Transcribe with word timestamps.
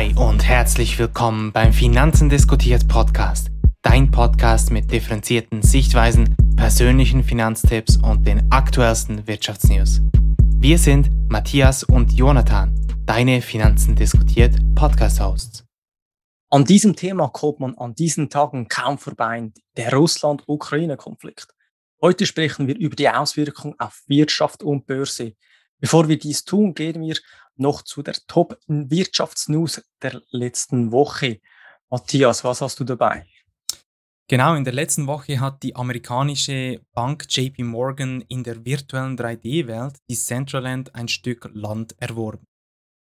Hi 0.00 0.14
und 0.16 0.42
herzlich 0.48 0.98
willkommen 0.98 1.52
beim 1.52 1.74
Finanzen 1.74 2.30
diskutiert 2.30 2.88
Podcast. 2.88 3.50
Dein 3.82 4.10
Podcast 4.10 4.70
mit 4.70 4.90
differenzierten 4.90 5.60
Sichtweisen, 5.60 6.34
persönlichen 6.56 7.22
Finanztipps 7.22 7.98
und 7.98 8.26
den 8.26 8.50
aktuellsten 8.50 9.26
Wirtschaftsnews. 9.26 10.00
Wir 10.56 10.78
sind 10.78 11.10
Matthias 11.28 11.84
und 11.84 12.14
Jonathan, 12.14 12.74
deine 13.04 13.42
Finanzen 13.42 13.94
diskutiert 13.94 14.54
Podcast-Hosts. 14.74 15.66
An 16.48 16.64
diesem 16.64 16.96
Thema 16.96 17.28
kommt 17.28 17.60
man 17.60 17.76
an 17.76 17.94
diesen 17.94 18.30
Tagen 18.30 18.68
kaum 18.68 18.96
vorbei, 18.96 19.52
der 19.76 19.92
Russland-Ukraine-Konflikt. 19.92 21.48
Heute 22.00 22.24
sprechen 22.24 22.66
wir 22.68 22.78
über 22.78 22.96
die 22.96 23.10
Auswirkungen 23.10 23.74
auf 23.78 24.02
Wirtschaft 24.06 24.62
und 24.62 24.86
Börse. 24.86 25.34
Bevor 25.78 26.08
wir 26.08 26.18
dies 26.18 26.44
tun, 26.46 26.72
gehen 26.72 27.02
wir 27.02 27.16
noch 27.60 27.82
zu 27.82 28.02
der 28.02 28.14
Top-Wirtschaftsnews 28.26 29.82
der 30.02 30.22
letzten 30.30 30.90
Woche. 30.90 31.40
Matthias, 31.90 32.44
was 32.44 32.60
hast 32.60 32.80
du 32.80 32.84
dabei? 32.84 33.26
Genau, 34.28 34.54
in 34.54 34.62
der 34.62 34.72
letzten 34.72 35.08
Woche 35.08 35.40
hat 35.40 35.62
die 35.64 35.74
amerikanische 35.74 36.80
Bank 36.92 37.26
JP 37.28 37.64
Morgan 37.64 38.20
in 38.28 38.44
der 38.44 38.64
virtuellen 38.64 39.16
3D-Welt 39.16 39.98
die 40.08 40.14
Centraland 40.14 40.94
ein 40.94 41.08
Stück 41.08 41.50
Land 41.52 41.96
erworben. 41.98 42.46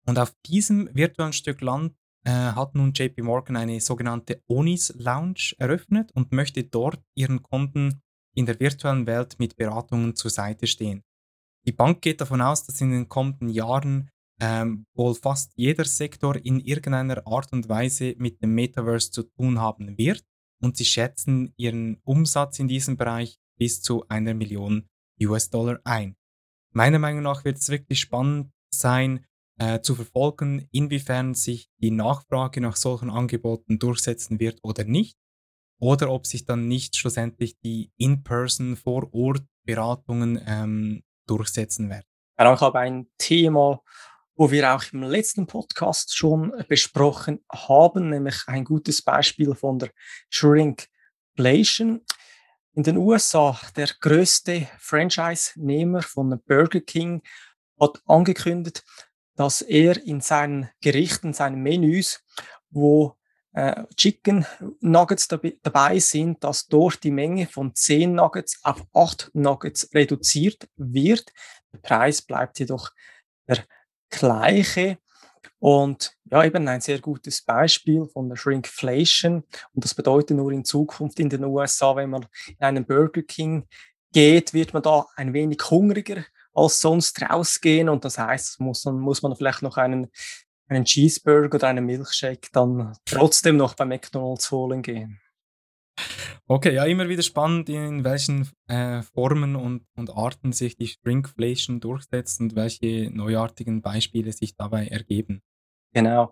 Und 0.05 0.19
auf 0.19 0.33
diesem 0.45 0.89
virtuellen 0.93 1.31
Stück 1.31 1.61
Land 1.61 1.95
äh, 2.25 2.31
hat 2.31 2.75
nun 2.75 2.91
JP 2.91 3.21
Morgan 3.21 3.55
eine 3.55 3.79
sogenannte 3.79 4.41
Onis 4.47 4.93
Lounge 4.97 5.53
eröffnet 5.57 6.11
und 6.13 6.33
möchte 6.33 6.65
dort 6.65 7.01
ihren 7.15 7.41
Kunden 7.41 8.01
in 8.35 8.45
der 8.45 8.59
virtuellen 8.59 9.07
Welt 9.07 9.39
mit 9.39 9.55
Beratungen 9.55 10.15
zur 10.15 10.29
Seite 10.31 10.67
stehen. 10.67 11.03
Die 11.65 11.71
Bank 11.71 12.01
geht 12.01 12.19
davon 12.19 12.41
aus, 12.41 12.65
dass 12.65 12.81
in 12.81 12.91
den 12.91 13.07
kommenden 13.07 13.47
Jahren 13.47 14.09
ähm, 14.39 14.85
wohl 14.93 15.15
fast 15.15 15.53
jeder 15.55 15.85
Sektor 15.85 16.35
in 16.35 16.59
irgendeiner 16.59 17.25
Art 17.27 17.51
und 17.53 17.69
Weise 17.69 18.15
mit 18.17 18.41
dem 18.41 18.55
Metaverse 18.55 19.11
zu 19.11 19.23
tun 19.23 19.59
haben 19.59 19.97
wird 19.97 20.23
und 20.61 20.77
sie 20.77 20.85
schätzen 20.85 21.53
ihren 21.57 21.97
Umsatz 22.03 22.59
in 22.59 22.67
diesem 22.67 22.97
Bereich 22.97 23.37
bis 23.57 23.81
zu 23.81 24.07
einer 24.07 24.33
Million 24.33 24.87
US-Dollar 25.21 25.79
ein. 25.83 26.15
Meiner 26.71 26.99
Meinung 26.99 27.23
nach 27.23 27.45
wird 27.45 27.57
es 27.57 27.69
wirklich 27.69 27.99
spannend 27.99 28.51
sein, 28.73 29.25
äh, 29.59 29.81
zu 29.81 29.93
verfolgen, 29.93 30.67
inwiefern 30.71 31.35
sich 31.35 31.69
die 31.77 31.91
Nachfrage 31.91 32.59
nach 32.61 32.75
solchen 32.75 33.11
Angeboten 33.11 33.77
durchsetzen 33.77 34.39
wird 34.39 34.59
oder 34.63 34.83
nicht, 34.83 35.17
oder 35.79 36.11
ob 36.11 36.25
sich 36.25 36.45
dann 36.45 36.67
nicht 36.67 36.95
schlussendlich 36.95 37.59
die 37.59 37.91
In-Person 37.97 38.75
vor 38.75 39.13
Ort 39.13 39.43
Beratungen 39.65 40.41
ähm, 40.45 41.03
durchsetzen 41.27 41.89
werden. 41.89 42.05
Ich 42.39 42.61
habe 42.61 42.79
ein 42.79 43.07
Thema, 43.17 43.81
wo 44.35 44.51
wir 44.51 44.73
auch 44.73 44.83
im 44.91 45.03
letzten 45.03 45.47
Podcast 45.47 46.15
schon 46.15 46.51
besprochen 46.67 47.43
haben, 47.51 48.09
nämlich 48.09 48.35
ein 48.47 48.63
gutes 48.63 49.01
Beispiel 49.01 49.53
von 49.55 49.79
der 49.79 49.91
Shrinkflation. 50.29 52.01
In 52.75 52.83
den 52.83 52.97
USA, 52.97 53.59
der 53.75 53.89
größte 53.99 54.67
Franchise-Nehmer 54.79 56.01
von 56.01 56.41
Burger 56.47 56.81
King 56.81 57.21
hat 57.79 58.01
angekündigt, 58.05 58.83
dass 59.35 59.61
er 59.61 60.03
in 60.03 60.21
seinen 60.21 60.69
Gerichten, 60.81 61.33
seinen 61.33 61.61
Menüs, 61.61 62.23
wo 62.71 63.15
äh, 63.53 63.83
Chicken 63.95 64.45
Nuggets 64.79 65.27
dabei 65.27 65.99
sind, 65.99 66.43
dass 66.43 66.67
dort 66.67 67.03
die 67.03 67.11
Menge 67.11 67.45
von 67.45 67.75
10 67.75 68.15
Nuggets 68.15 68.59
auf 68.63 68.83
8 68.93 69.31
Nuggets 69.33 69.89
reduziert 69.93 70.67
wird. 70.75 71.31
Der 71.71 71.77
Preis 71.77 72.23
bleibt 72.23 72.57
jedoch 72.59 72.91
der 73.47 73.63
gleiche. 74.17 74.97
Und 75.59 76.13
ja, 76.29 76.43
eben 76.43 76.67
ein 76.67 76.81
sehr 76.81 76.99
gutes 76.99 77.41
Beispiel 77.43 78.05
von 78.11 78.29
der 78.29 78.35
Shrinkflation. 78.35 79.43
Und 79.73 79.83
das 79.83 79.93
bedeutet 79.93 80.37
nur 80.37 80.51
in 80.51 80.65
Zukunft 80.65 81.19
in 81.19 81.29
den 81.29 81.43
USA, 81.45 81.95
wenn 81.95 82.09
man 82.09 82.25
in 82.47 82.57
einen 82.59 82.85
Burger 82.85 83.21
King 83.21 83.67
geht, 84.11 84.53
wird 84.53 84.73
man 84.73 84.83
da 84.83 85.05
ein 85.15 85.33
wenig 85.33 85.59
hungriger 85.69 86.23
als 86.53 86.81
sonst 86.81 87.21
rausgehen. 87.21 87.89
Und 87.89 88.05
das 88.05 88.17
heißt, 88.17 88.59
muss, 88.59 88.85
man, 88.85 88.99
muss 88.99 89.21
man 89.21 89.35
vielleicht 89.35 89.61
noch 89.61 89.77
einen 89.77 90.09
einen 90.67 90.85
Cheeseburger 90.85 91.55
oder 91.55 91.67
einen 91.67 91.85
Milkshake 91.85 92.49
dann 92.51 92.95
trotzdem 93.05 93.57
noch 93.57 93.75
bei 93.75 93.85
McDonald's 93.85 94.51
holen 94.51 94.81
gehen. 94.81 95.19
Okay, 96.49 96.73
ja, 96.73 96.83
immer 96.83 97.07
wieder 97.07 97.23
spannend, 97.23 97.69
in 97.69 98.03
welchen 98.03 98.49
äh, 98.67 99.01
Formen 99.01 99.55
und, 99.55 99.85
und 99.95 100.09
Arten 100.09 100.51
sich 100.51 100.75
die 100.75 100.87
Shrinkflation 100.87 101.79
durchsetzt 101.79 102.41
und 102.41 102.53
welche 102.55 103.09
neuartigen 103.13 103.81
Beispiele 103.81 104.33
sich 104.33 104.53
dabei 104.57 104.87
ergeben. 104.87 105.41
Genau. 105.93 106.31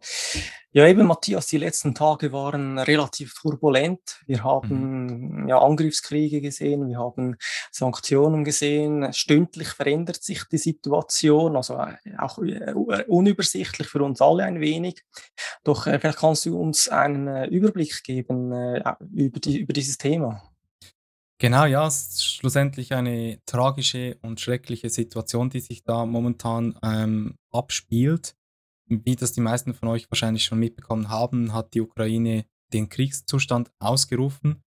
Ja, 0.73 0.87
eben 0.87 1.05
Matthias, 1.05 1.47
die 1.47 1.57
letzten 1.57 1.93
Tage 1.93 2.31
waren 2.31 2.79
relativ 2.79 3.33
turbulent. 3.33 4.21
Wir 4.25 4.41
haben 4.41 5.41
mhm. 5.41 5.47
ja 5.49 5.59
Angriffskriege 5.59 6.39
gesehen, 6.39 6.87
wir 6.87 6.97
haben 6.97 7.35
Sanktionen 7.71 8.45
gesehen. 8.45 9.11
Stündlich 9.11 9.67
verändert 9.67 10.23
sich 10.23 10.45
die 10.45 10.57
Situation, 10.57 11.57
also 11.57 11.75
äh, 11.75 11.97
auch 12.17 12.39
äh, 12.39 12.73
unübersichtlich 13.07 13.89
für 13.89 14.01
uns 14.01 14.21
alle 14.21 14.45
ein 14.45 14.61
wenig. 14.61 15.03
Doch 15.65 15.87
äh, 15.87 15.99
vielleicht 15.99 16.19
kannst 16.19 16.45
du 16.45 16.57
uns 16.57 16.87
einen 16.87 17.49
Überblick 17.49 18.01
geben 18.03 18.53
über, 19.13 19.39
die, 19.41 19.59
über 19.59 19.73
dieses 19.73 19.97
Thema. 19.97 20.41
Genau, 21.37 21.65
ja, 21.65 21.85
es 21.85 22.07
ist 22.07 22.35
schlussendlich 22.35 22.93
eine 22.93 23.39
tragische 23.45 24.17
und 24.21 24.39
schreckliche 24.39 24.89
Situation, 24.89 25.49
die 25.49 25.59
sich 25.59 25.83
da 25.83 26.05
momentan 26.05 26.79
ähm, 26.81 27.35
abspielt 27.51 28.35
wie 29.05 29.15
das 29.15 29.31
die 29.31 29.41
meisten 29.41 29.73
von 29.73 29.89
euch 29.89 30.09
wahrscheinlich 30.09 30.43
schon 30.43 30.59
mitbekommen 30.59 31.09
haben, 31.09 31.53
hat 31.53 31.73
die 31.73 31.81
Ukraine 31.81 32.45
den 32.73 32.89
Kriegszustand 32.89 33.71
ausgerufen. 33.79 34.61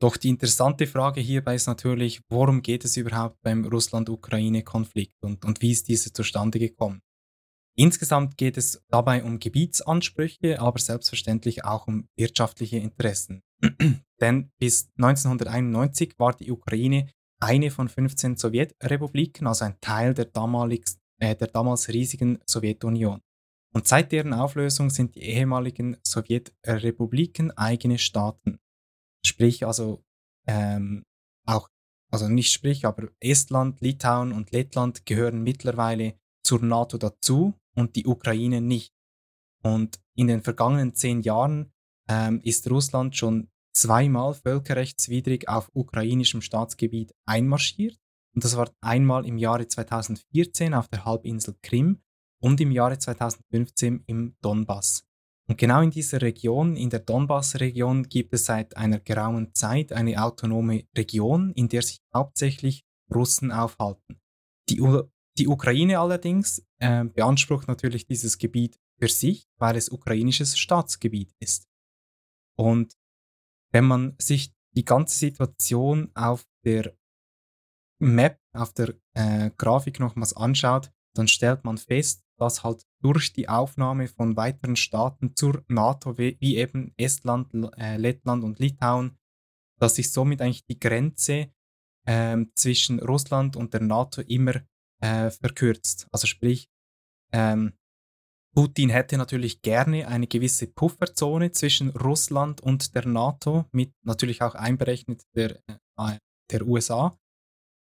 Doch 0.00 0.16
die 0.16 0.28
interessante 0.28 0.86
Frage 0.86 1.20
hierbei 1.20 1.56
ist 1.56 1.66
natürlich, 1.66 2.20
worum 2.28 2.62
geht 2.62 2.84
es 2.84 2.96
überhaupt 2.96 3.40
beim 3.42 3.64
Russland-Ukraine-Konflikt 3.64 5.14
und, 5.22 5.44
und 5.44 5.60
wie 5.60 5.72
ist 5.72 5.88
dieser 5.88 6.12
zustande 6.14 6.58
gekommen? 6.58 7.00
Insgesamt 7.76 8.36
geht 8.36 8.56
es 8.56 8.82
dabei 8.88 9.22
um 9.22 9.38
Gebietsansprüche, 9.38 10.60
aber 10.60 10.78
selbstverständlich 10.78 11.64
auch 11.64 11.86
um 11.86 12.08
wirtschaftliche 12.16 12.78
Interessen. 12.78 13.42
Denn 14.20 14.50
bis 14.58 14.88
1991 14.96 16.14
war 16.18 16.34
die 16.34 16.50
Ukraine 16.50 17.08
eine 17.40 17.70
von 17.70 17.88
15 17.88 18.36
Sowjetrepubliken, 18.36 19.46
also 19.46 19.64
ein 19.64 19.80
Teil 19.80 20.14
der, 20.14 20.24
damalig, 20.24 20.86
äh, 21.20 21.36
der 21.36 21.48
damals 21.48 21.88
riesigen 21.88 22.40
Sowjetunion. 22.46 23.20
Und 23.74 23.86
seit 23.86 24.12
deren 24.12 24.32
Auflösung 24.32 24.90
sind 24.90 25.14
die 25.14 25.22
ehemaligen 25.22 25.96
Sowjetrepubliken 26.02 27.50
eigene 27.56 27.98
Staaten. 27.98 28.58
Sprich 29.24 29.66
also 29.66 30.04
ähm, 30.46 31.04
auch, 31.46 31.68
also 32.10 32.28
nicht 32.28 32.52
sprich, 32.52 32.86
aber 32.86 33.08
Estland, 33.20 33.80
Litauen 33.80 34.32
und 34.32 34.52
Lettland 34.52 35.04
gehören 35.04 35.42
mittlerweile 35.42 36.18
zur 36.42 36.62
NATO 36.62 36.96
dazu 36.96 37.54
und 37.74 37.96
die 37.96 38.06
Ukraine 38.06 38.60
nicht. 38.60 38.94
Und 39.62 40.00
in 40.14 40.28
den 40.28 40.42
vergangenen 40.42 40.94
zehn 40.94 41.20
Jahren 41.20 41.72
ähm, 42.08 42.40
ist 42.42 42.70
Russland 42.70 43.16
schon 43.16 43.50
zweimal 43.74 44.34
völkerrechtswidrig 44.34 45.48
auf 45.48 45.70
ukrainischem 45.74 46.40
Staatsgebiet 46.40 47.12
einmarschiert. 47.26 47.98
Und 48.34 48.44
das 48.44 48.56
war 48.56 48.70
einmal 48.80 49.26
im 49.26 49.36
Jahre 49.36 49.68
2014 49.68 50.74
auf 50.74 50.88
der 50.88 51.04
Halbinsel 51.04 51.56
Krim 51.62 52.00
und 52.40 52.60
im 52.60 52.70
Jahre 52.70 52.98
2015 52.98 54.04
im 54.06 54.36
Donbass. 54.40 55.04
Und 55.48 55.56
genau 55.56 55.80
in 55.80 55.90
dieser 55.90 56.20
Region, 56.20 56.76
in 56.76 56.90
der 56.90 57.00
Donbass-Region, 57.00 58.04
gibt 58.04 58.34
es 58.34 58.44
seit 58.44 58.76
einer 58.76 59.00
geraumen 59.00 59.54
Zeit 59.54 59.92
eine 59.92 60.22
autonome 60.22 60.84
Region, 60.96 61.52
in 61.52 61.68
der 61.68 61.82
sich 61.82 62.00
hauptsächlich 62.14 62.84
Russen 63.12 63.50
aufhalten. 63.50 64.20
Die, 64.68 64.82
U 64.82 65.04
die 65.38 65.48
Ukraine 65.48 66.00
allerdings 66.00 66.66
äh, 66.80 67.04
beansprucht 67.04 67.68
natürlich 67.68 68.06
dieses 68.06 68.36
Gebiet 68.36 68.78
für 68.98 69.08
sich, 69.08 69.46
weil 69.56 69.76
es 69.76 69.88
ukrainisches 69.88 70.58
Staatsgebiet 70.58 71.32
ist. 71.40 71.66
Und 72.58 72.94
wenn 73.72 73.84
man 73.84 74.16
sich 74.18 74.52
die 74.76 74.84
ganze 74.84 75.16
Situation 75.16 76.10
auf 76.14 76.44
der 76.64 76.94
Map, 78.00 78.38
auf 78.52 78.72
der 78.74 78.94
äh, 79.14 79.50
Grafik 79.56 80.00
nochmals 80.00 80.36
anschaut, 80.36 80.90
dann 81.14 81.28
stellt 81.28 81.64
man 81.64 81.78
fest, 81.78 82.22
dass 82.38 82.64
halt 82.64 82.86
durch 83.02 83.32
die 83.32 83.48
Aufnahme 83.48 84.08
von 84.08 84.36
weiteren 84.36 84.76
Staaten 84.76 85.34
zur 85.34 85.64
NATO, 85.68 86.16
wie, 86.18 86.56
eben 86.56 86.92
Estland, 86.96 87.52
äh, 87.76 87.96
Lettland 87.96 88.44
und 88.44 88.58
Litauen, 88.58 89.18
dass 89.78 89.96
sich 89.96 90.12
somit 90.12 90.40
eigentlich 90.40 90.66
die 90.66 90.78
Grenze 90.78 91.52
äh, 92.06 92.36
zwischen 92.54 93.00
Russland 93.00 93.56
und 93.56 93.74
der 93.74 93.82
NATO 93.82 94.22
immer 94.22 94.54
äh, 95.00 95.30
verkürzt. 95.30 96.08
Also 96.12 96.26
sprich, 96.26 96.68
ähm, 97.32 97.74
Putin 98.54 98.90
hätte 98.90 99.18
natürlich 99.18 99.62
gerne 99.62 100.08
eine 100.08 100.26
gewisse 100.26 100.66
Pufferzone 100.66 101.52
zwischen 101.52 101.90
Russland 101.90 102.60
und 102.60 102.94
der 102.94 103.06
NATO, 103.06 103.66
mit 103.72 103.92
natürlich 104.02 104.42
auch 104.42 104.54
einberechnet 104.54 105.22
der, 105.36 105.62
äh, 105.68 106.18
der 106.50 106.66
USA. 106.66 107.16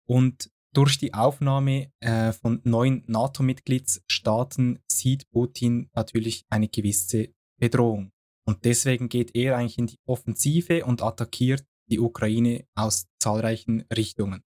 Und 0.06 0.50
durch 0.72 0.98
die 0.98 1.14
Aufnahme 1.14 1.92
äh, 2.00 2.32
von 2.32 2.60
neuen 2.64 3.04
NATO-Mitgliedsstaaten 3.06 4.80
sieht 4.90 5.30
Putin 5.30 5.90
natürlich 5.94 6.44
eine 6.48 6.68
gewisse 6.68 7.32
Bedrohung. 7.58 8.12
Und 8.46 8.64
deswegen 8.64 9.08
geht 9.08 9.34
er 9.34 9.56
eigentlich 9.56 9.78
in 9.78 9.88
die 9.88 9.98
Offensive 10.06 10.84
und 10.84 11.02
attackiert 11.02 11.64
die 11.90 11.98
Ukraine 11.98 12.66
aus 12.74 13.08
zahlreichen 13.20 13.84
Richtungen. 13.94 14.42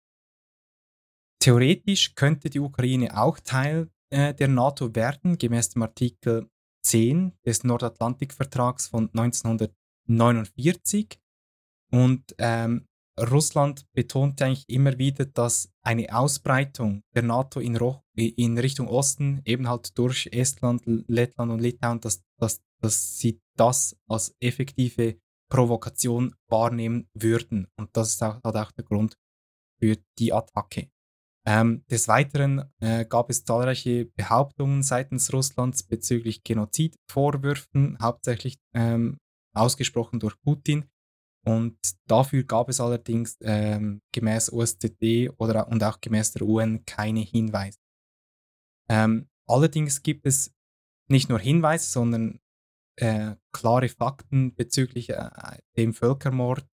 Theoretisch 1.42 2.14
könnte 2.14 2.50
die 2.50 2.60
Ukraine 2.60 3.18
auch 3.18 3.40
Teil 3.40 3.90
äh, 4.10 4.34
der 4.34 4.48
NATO 4.48 4.94
werden, 4.94 5.38
gemäß 5.38 5.70
dem 5.70 5.80
Artikel 5.82 6.50
10 6.82 7.32
des 7.44 7.64
Nordatlantikvertrags 7.64 8.88
von 8.88 9.08
1949. 9.14 11.18
Und 11.92 12.36
ähm, 12.38 12.86
Russland 13.20 13.86
betonte 13.92 14.46
eigentlich 14.46 14.68
immer 14.68 14.98
wieder, 14.98 15.26
dass 15.26 15.72
eine 15.82 16.14
Ausbreitung 16.14 17.02
der 17.14 17.22
NATO 17.22 17.60
in, 17.60 17.78
in, 18.14 18.58
Richtung 18.58 18.88
Osten, 18.88 19.42
eben 19.44 19.68
halt 19.68 19.96
durch 19.98 20.28
Estland, 20.32 20.82
Lettland 20.86 21.52
und 21.52 21.60
Litauen, 21.60 22.00
dass, 22.00 22.22
dass, 22.38 22.62
dass 22.80 23.18
sie 23.18 23.40
das 23.56 23.96
als 24.08 24.34
effektive 24.40 25.18
Provokation 25.50 26.34
wahrnehmen 26.48 27.08
würden. 27.14 27.66
Und 27.76 27.90
das 27.96 28.10
ist 28.10 28.22
auch, 28.22 28.40
halt 28.42 28.56
auch 28.56 28.72
der 28.72 28.84
Grund 28.84 29.16
für 29.78 29.96
die 30.18 30.32
Attacke. 30.32 30.88
Ähm, 31.46 31.84
des 31.90 32.06
Weiteren 32.06 32.70
äh, 32.80 33.04
gab 33.06 33.30
es 33.30 33.44
zahlreiche 33.44 34.04
Behauptungen 34.04 34.82
seitens 34.82 35.32
Russlands 35.32 35.82
bezüglich 35.82 36.44
Genozidvorwürfen, 36.44 37.98
hauptsächlich 38.00 38.58
ähm, 38.74 39.18
ausgesprochen 39.54 40.20
durch 40.20 40.38
Putin. 40.42 40.89
Und 41.46 41.78
dafür 42.06 42.44
gab 42.44 42.68
es 42.68 42.80
allerdings 42.80 43.36
ähm, 43.40 44.02
gemäß 44.12 44.52
OSZE 44.52 45.32
oder, 45.38 45.68
und 45.68 45.82
auch 45.82 46.00
gemäß 46.00 46.32
der 46.32 46.42
UN 46.42 46.84
keine 46.84 47.20
Hinweise. 47.20 47.78
Ähm, 48.88 49.28
allerdings 49.46 50.02
gibt 50.02 50.26
es 50.26 50.52
nicht 51.08 51.28
nur 51.28 51.38
Hinweise, 51.38 51.90
sondern 51.90 52.40
äh, 52.96 53.36
klare 53.52 53.88
Fakten 53.88 54.54
bezüglich 54.54 55.10
äh, 55.10 55.30
dem 55.76 55.94
Völkermord 55.94 56.66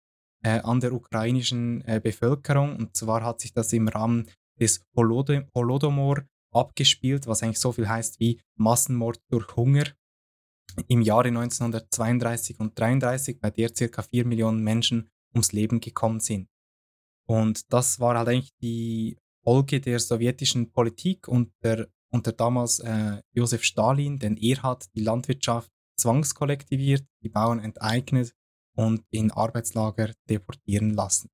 äh, 0.42 0.60
an 0.60 0.80
der 0.80 0.92
ukrainischen 0.92 1.82
äh, 1.86 2.00
Bevölkerung. 2.02 2.76
Und 2.76 2.96
zwar 2.96 3.22
hat 3.22 3.40
sich 3.40 3.52
das 3.52 3.72
im 3.72 3.88
Rahmen 3.88 4.30
des 4.58 4.84
Holodomor 4.96 6.24
abgespielt, 6.52 7.26
was 7.26 7.42
eigentlich 7.42 7.60
so 7.60 7.72
viel 7.72 7.88
heißt 7.88 8.20
wie 8.20 8.40
Massenmord 8.56 9.20
durch 9.28 9.56
Hunger 9.56 9.84
im 10.88 11.02
Jahre 11.02 11.28
1932 11.28 12.60
und 12.60 12.80
1933, 12.80 13.40
bei 13.40 13.50
der 13.50 13.74
circa 13.74 14.02
4 14.02 14.26
Millionen 14.26 14.62
Menschen 14.62 15.10
ums 15.32 15.52
Leben 15.52 15.80
gekommen 15.80 16.20
sind. 16.20 16.48
Und 17.26 17.72
das 17.72 18.00
war 18.00 18.16
halt 18.16 18.28
eigentlich 18.28 18.54
die 18.60 19.18
Folge 19.42 19.80
der 19.80 19.98
sowjetischen 19.98 20.72
Politik 20.72 21.28
unter, 21.28 21.86
unter 22.10 22.32
damals 22.32 22.80
äh, 22.80 23.20
Josef 23.32 23.62
Stalin, 23.62 24.18
denn 24.18 24.36
er 24.36 24.62
hat 24.62 24.86
die 24.94 25.02
Landwirtschaft 25.02 25.70
zwangskollektiviert, 25.96 27.06
die 27.22 27.28
Bauern 27.28 27.60
enteignet 27.60 28.34
und 28.76 29.04
in 29.10 29.30
Arbeitslager 29.30 30.12
deportieren 30.28 30.90
lassen. 30.94 31.30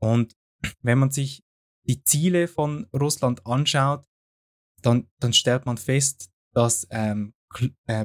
Und 0.00 0.34
wenn 0.80 0.98
man 0.98 1.10
sich 1.10 1.42
die 1.86 2.02
Ziele 2.02 2.48
von 2.48 2.86
Russland 2.92 3.46
anschaut, 3.46 4.06
dann, 4.82 5.08
dann 5.20 5.32
stellt 5.32 5.66
man 5.66 5.78
fest, 5.78 6.30
dass 6.54 6.86
ähm, 6.90 7.34
äh, 7.34 7.41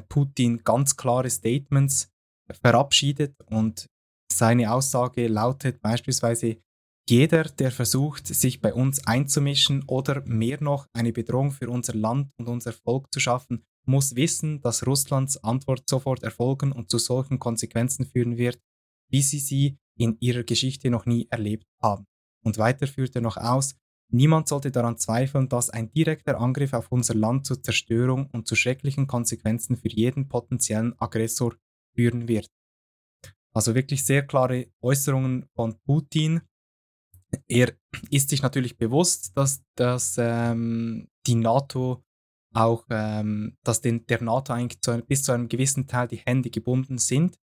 Putin 0.09 0.63
ganz 0.63 0.95
klare 0.95 1.29
Statements 1.29 2.09
verabschiedet 2.61 3.35
und 3.45 3.88
seine 4.31 4.71
Aussage 4.71 5.27
lautet 5.27 5.81
beispielsweise, 5.81 6.57
jeder, 7.09 7.44
der 7.44 7.71
versucht, 7.71 8.27
sich 8.27 8.59
bei 8.59 8.73
uns 8.73 9.07
einzumischen 9.07 9.83
oder 9.88 10.21
mehr 10.25 10.61
noch 10.61 10.88
eine 10.94 11.13
Bedrohung 11.13 11.51
für 11.51 11.69
unser 11.69 11.94
Land 11.94 12.31
und 12.38 12.49
unser 12.49 12.73
Volk 12.73 13.07
zu 13.13 13.21
schaffen, 13.21 13.63
muss 13.88 14.15
wissen, 14.15 14.59
dass 14.59 14.85
Russlands 14.85 15.41
Antwort 15.44 15.89
sofort 15.89 16.23
erfolgen 16.23 16.73
und 16.73 16.91
zu 16.91 16.97
solchen 16.97 17.39
Konsequenzen 17.39 18.05
führen 18.05 18.38
wird, 18.38 18.59
wie 19.09 19.21
sie 19.21 19.39
sie 19.39 19.77
in 19.97 20.17
ihrer 20.19 20.44
Geschichte 20.44 20.89
noch 20.89 21.05
nie 21.05 21.27
erlebt 21.29 21.65
haben. 21.81 22.05
Und 22.44 22.57
weiter 22.57 22.88
führt 22.88 23.15
er 23.15 23.21
noch 23.21 23.38
aus, 23.38 23.75
niemand 24.09 24.48
sollte 24.48 24.71
daran 24.71 24.98
zweifeln, 24.98 25.50
dass 25.50 25.69
ein 25.69 25.92
direkter 25.92 26.39
Angriff 26.39 26.74
auf 26.74 26.92
unser 26.92 27.15
Land 27.15 27.45
zur 27.45 27.62
Zerstörung 27.62 28.30
und 28.31 28.48
zu 28.48 28.56
schrecklichen 28.56 29.07
Konsequenzen 29.07 29.77
für 29.77 29.89
jeden 29.89 30.27
potenziellen 30.27 31.00
Aggressor 31.00 31.56
führen 31.95 32.27
wird. 32.27 32.50
Also 33.54 33.75
wirklich 33.75 34.06
sehr 34.06 34.25
klare 34.25 34.68
Äußerungen 34.81 35.48
von 35.56 35.80
Putin. 35.86 36.42
Er 37.48 37.74
ist 38.12 38.30
sich 38.30 38.42
natürlich 38.42 38.77
bewusst, 38.77 39.36
dass, 39.36 39.63
dass 39.75 40.15
ähm, 40.19 41.07
die 41.25 41.36
NATO 41.36 42.04
auch, 42.54 42.86
ähm, 42.89 43.57
dass 43.63 43.81
den, 43.81 44.06
der 44.07 44.21
NATO 44.24 44.54
eigentlich 44.54 44.81
zu, 44.81 44.98
bis 45.01 45.24
zu 45.24 45.31
einem 45.31 45.50
gewissen 45.50 45.88
Teil 45.88 46.07
die 46.07 46.18
Hände 46.18 46.50
gebunden 46.50 46.98
sind. 46.98 47.38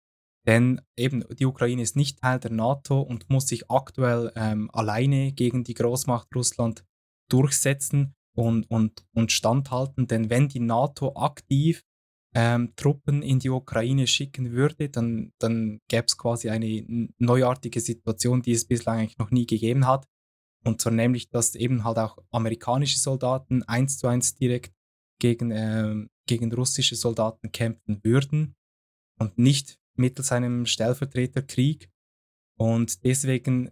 Denn 0.47 0.81
eben 0.97 1.23
die 1.38 1.45
Ukraine 1.45 1.81
ist 1.81 1.95
nicht 1.95 2.19
Teil 2.19 2.39
der 2.39 2.51
NATO 2.51 3.01
und 3.01 3.29
muss 3.29 3.47
sich 3.47 3.69
aktuell 3.69 4.31
ähm, 4.35 4.69
alleine 4.73 5.31
gegen 5.33 5.63
die 5.63 5.75
Großmacht 5.75 6.35
Russland 6.35 6.83
durchsetzen 7.29 8.15
und, 8.35 8.69
und, 8.69 9.05
und 9.13 9.31
standhalten. 9.31 10.07
Denn 10.07 10.29
wenn 10.29 10.47
die 10.47 10.59
NATO 10.59 11.15
aktiv 11.15 11.83
ähm, 12.33 12.73
Truppen 12.75 13.21
in 13.21 13.39
die 13.39 13.49
Ukraine 13.49 14.07
schicken 14.07 14.51
würde, 14.51 14.89
dann, 14.89 15.31
dann 15.39 15.79
gäbe 15.89 16.05
es 16.07 16.17
quasi 16.17 16.49
eine 16.49 17.09
neuartige 17.17 17.79
Situation, 17.79 18.41
die 18.41 18.53
es 18.53 18.65
bislang 18.65 18.99
eigentlich 18.99 19.17
noch 19.17 19.31
nie 19.31 19.45
gegeben 19.45 19.85
hat. 19.85 20.07
Und 20.63 20.81
zwar 20.81 20.93
nämlich, 20.93 21.29
dass 21.29 21.55
eben 21.55 21.83
halt 21.83 21.97
auch 21.97 22.17
amerikanische 22.31 22.99
Soldaten 22.99 23.63
eins 23.63 23.97
zu 23.97 24.07
eins 24.07 24.35
direkt 24.35 24.73
gegen, 25.19 25.51
äh, 25.51 26.07
gegen 26.27 26.53
russische 26.53 26.95
Soldaten 26.95 27.51
kämpfen 27.51 27.99
würden 28.03 28.55
und 29.19 29.38
nicht 29.38 29.81
mittels 29.95 30.31
einem 30.31 30.65
Stellvertreterkrieg. 30.65 31.89
Und 32.57 33.03
deswegen 33.03 33.71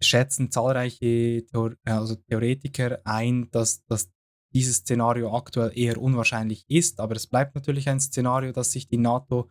schätzen 0.00 0.50
zahlreiche 0.50 1.44
also 1.84 2.16
Theoretiker 2.16 3.00
ein, 3.04 3.50
dass, 3.50 3.84
dass 3.86 4.10
dieses 4.52 4.78
Szenario 4.78 5.34
aktuell 5.36 5.72
eher 5.76 6.00
unwahrscheinlich 6.00 6.64
ist. 6.68 7.00
Aber 7.00 7.16
es 7.16 7.26
bleibt 7.26 7.54
natürlich 7.54 7.88
ein 7.88 8.00
Szenario, 8.00 8.52
dass 8.52 8.72
sich 8.72 8.88
die 8.88 8.98
NATO 8.98 9.50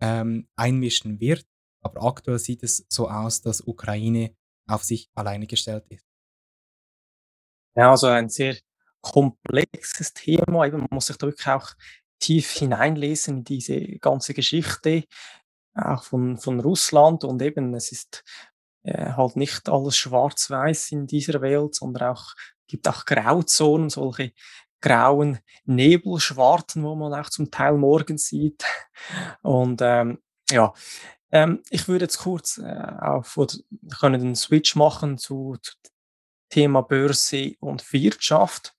ähm, 0.00 0.48
einmischen 0.56 1.20
wird. 1.20 1.46
Aber 1.80 2.02
aktuell 2.02 2.38
sieht 2.38 2.62
es 2.62 2.86
so 2.88 3.08
aus, 3.08 3.42
dass 3.42 3.60
Ukraine 3.60 4.34
auf 4.66 4.84
sich 4.84 5.10
alleine 5.14 5.46
gestellt 5.46 5.84
ist. 5.88 6.06
Ja, 7.76 7.90
also 7.90 8.06
ein 8.06 8.28
sehr 8.28 8.56
komplexes 9.00 10.12
Thema. 10.14 10.68
Man 10.68 10.86
muss 10.90 11.06
sich 11.06 11.16
da 11.16 11.26
wirklich 11.26 11.46
auch 11.48 11.74
tief 12.20 12.52
hineinlesen 12.52 13.38
in 13.38 13.44
diese 13.44 13.80
ganze 13.98 14.32
Geschichte 14.32 15.04
auch 15.74 16.04
von, 16.04 16.36
von 16.38 16.60
Russland 16.60 17.24
und 17.24 17.42
eben 17.42 17.74
es 17.74 17.92
ist 17.92 18.24
äh, 18.84 19.12
halt 19.12 19.36
nicht 19.36 19.68
alles 19.68 19.96
schwarz-weiß 19.96 20.92
in 20.92 21.06
dieser 21.06 21.40
Welt, 21.40 21.74
sondern 21.74 22.14
auch 22.14 22.34
gibt 22.66 22.88
auch 22.88 23.04
Grauzonen, 23.04 23.90
solche 23.90 24.32
grauen 24.80 25.38
Nebelschwarten, 25.64 26.82
wo 26.82 26.94
man 26.94 27.14
auch 27.14 27.30
zum 27.30 27.50
Teil 27.50 27.74
morgens 27.74 28.28
sieht. 28.28 28.64
Und 29.42 29.80
ähm, 29.82 30.18
ja, 30.50 30.72
ähm, 31.32 31.62
ich 31.70 31.88
würde 31.88 32.04
jetzt 32.04 32.18
kurz 32.18 32.58
äh, 32.58 32.86
auf 33.00 33.38
können 33.98 34.20
den 34.20 34.36
Switch 34.36 34.76
machen 34.76 35.16
zu, 35.18 35.56
zu 35.62 35.72
Thema 36.50 36.82
Börse 36.82 37.54
und 37.60 37.92
Wirtschaft 37.92 38.76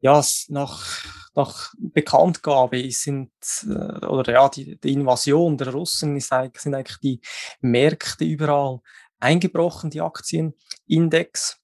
ja, 0.00 0.22
nach, 0.48 1.04
nach 1.34 1.72
Bekanntgabe 1.78 2.90
sind, 2.90 3.30
äh, 3.64 4.06
oder 4.06 4.32
ja, 4.32 4.48
die, 4.48 4.78
die 4.78 4.92
Invasion 4.92 5.56
der 5.56 5.68
Russen 5.68 6.16
ist, 6.16 6.32
sind 6.56 6.74
eigentlich 6.74 6.98
die 6.98 7.20
Märkte 7.60 8.24
überall 8.24 8.80
eingebrochen, 9.18 9.90
die 9.90 10.00
Aktienindex. 10.00 11.58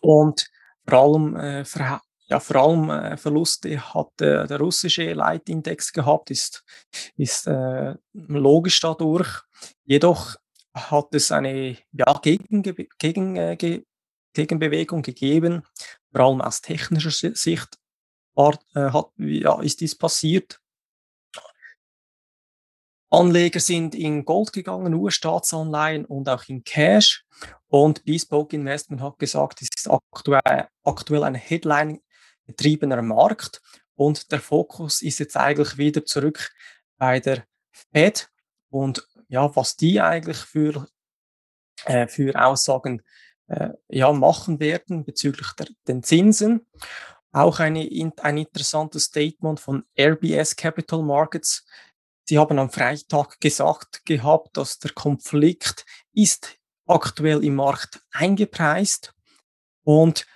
Und 0.00 0.46
vor 0.86 0.98
allem, 0.98 1.36
äh, 1.36 1.64
ja, 2.26 2.40
vor 2.40 2.56
allem 2.56 2.90
äh, 2.90 3.16
Verluste 3.16 3.94
hat 3.94 4.20
äh, 4.20 4.46
der 4.46 4.58
russische 4.58 5.12
Leitindex 5.12 5.92
gehabt, 5.92 6.30
ist, 6.30 6.64
ist 7.16 7.46
äh, 7.46 7.94
logisch 8.12 8.80
dadurch. 8.80 9.42
Jedoch 9.84 10.36
hat 10.74 11.14
es 11.14 11.30
eine 11.30 11.76
ja, 11.92 12.12
Gegenbe 12.22 12.88
Gegen, 12.98 13.56
Gegenbewegung 14.32 15.02
gegeben, 15.02 15.62
vor 16.14 16.26
allem 16.26 16.40
aus 16.40 16.60
technischer 16.60 17.10
Sicht 17.10 17.78
äh, 18.36 18.52
hat, 18.74 19.10
ja, 19.16 19.60
ist 19.62 19.80
dies 19.80 19.96
passiert. 19.96 20.60
Anleger 23.10 23.60
sind 23.60 23.94
in 23.94 24.24
Gold 24.24 24.52
gegangen, 24.52 24.94
US-Staatsanleihen 24.94 26.04
und 26.04 26.28
auch 26.28 26.44
in 26.48 26.64
Cash. 26.64 27.24
Und 27.68 28.04
Bespoke 28.04 28.56
Investment 28.56 29.02
hat 29.02 29.18
gesagt, 29.18 29.62
es 29.62 29.68
ist 29.74 29.88
aktuell, 29.88 30.68
aktuell 30.84 31.24
ein 31.24 31.34
Headline-getriebener 31.34 33.02
Markt 33.02 33.60
und 33.96 34.30
der 34.32 34.40
Fokus 34.40 35.02
ist 35.02 35.18
jetzt 35.18 35.36
eigentlich 35.36 35.76
wieder 35.76 36.04
zurück 36.04 36.52
bei 36.96 37.20
der 37.20 37.44
Fed 37.72 38.30
und 38.70 39.06
ja, 39.28 39.54
was 39.54 39.76
die 39.76 40.00
eigentlich 40.00 40.38
für, 40.38 40.86
äh, 41.84 42.06
für 42.06 42.40
Aussagen 42.40 43.02
äh, 43.48 43.70
ja, 43.88 44.12
machen 44.12 44.60
werden 44.60 45.04
bezüglich 45.04 45.48
der, 45.58 45.68
den 45.86 46.02
Zinsen. 46.02 46.66
Auch 47.32 47.58
eine, 47.58 47.80
ein 48.20 48.38
interessantes 48.38 49.04
Statement 49.04 49.60
von 49.60 49.84
RBS 49.98 50.56
Capital 50.56 51.02
Markets. 51.02 51.66
Sie 52.26 52.38
haben 52.38 52.58
am 52.58 52.70
Freitag 52.70 53.40
gesagt 53.40 54.04
gehabt, 54.06 54.56
dass 54.56 54.78
der 54.78 54.92
Konflikt 54.92 55.84
ist 56.12 56.58
aktuell 56.86 57.44
im 57.44 57.56
Markt 57.56 58.00
eingepreist 58.12 59.14
und 59.82 60.26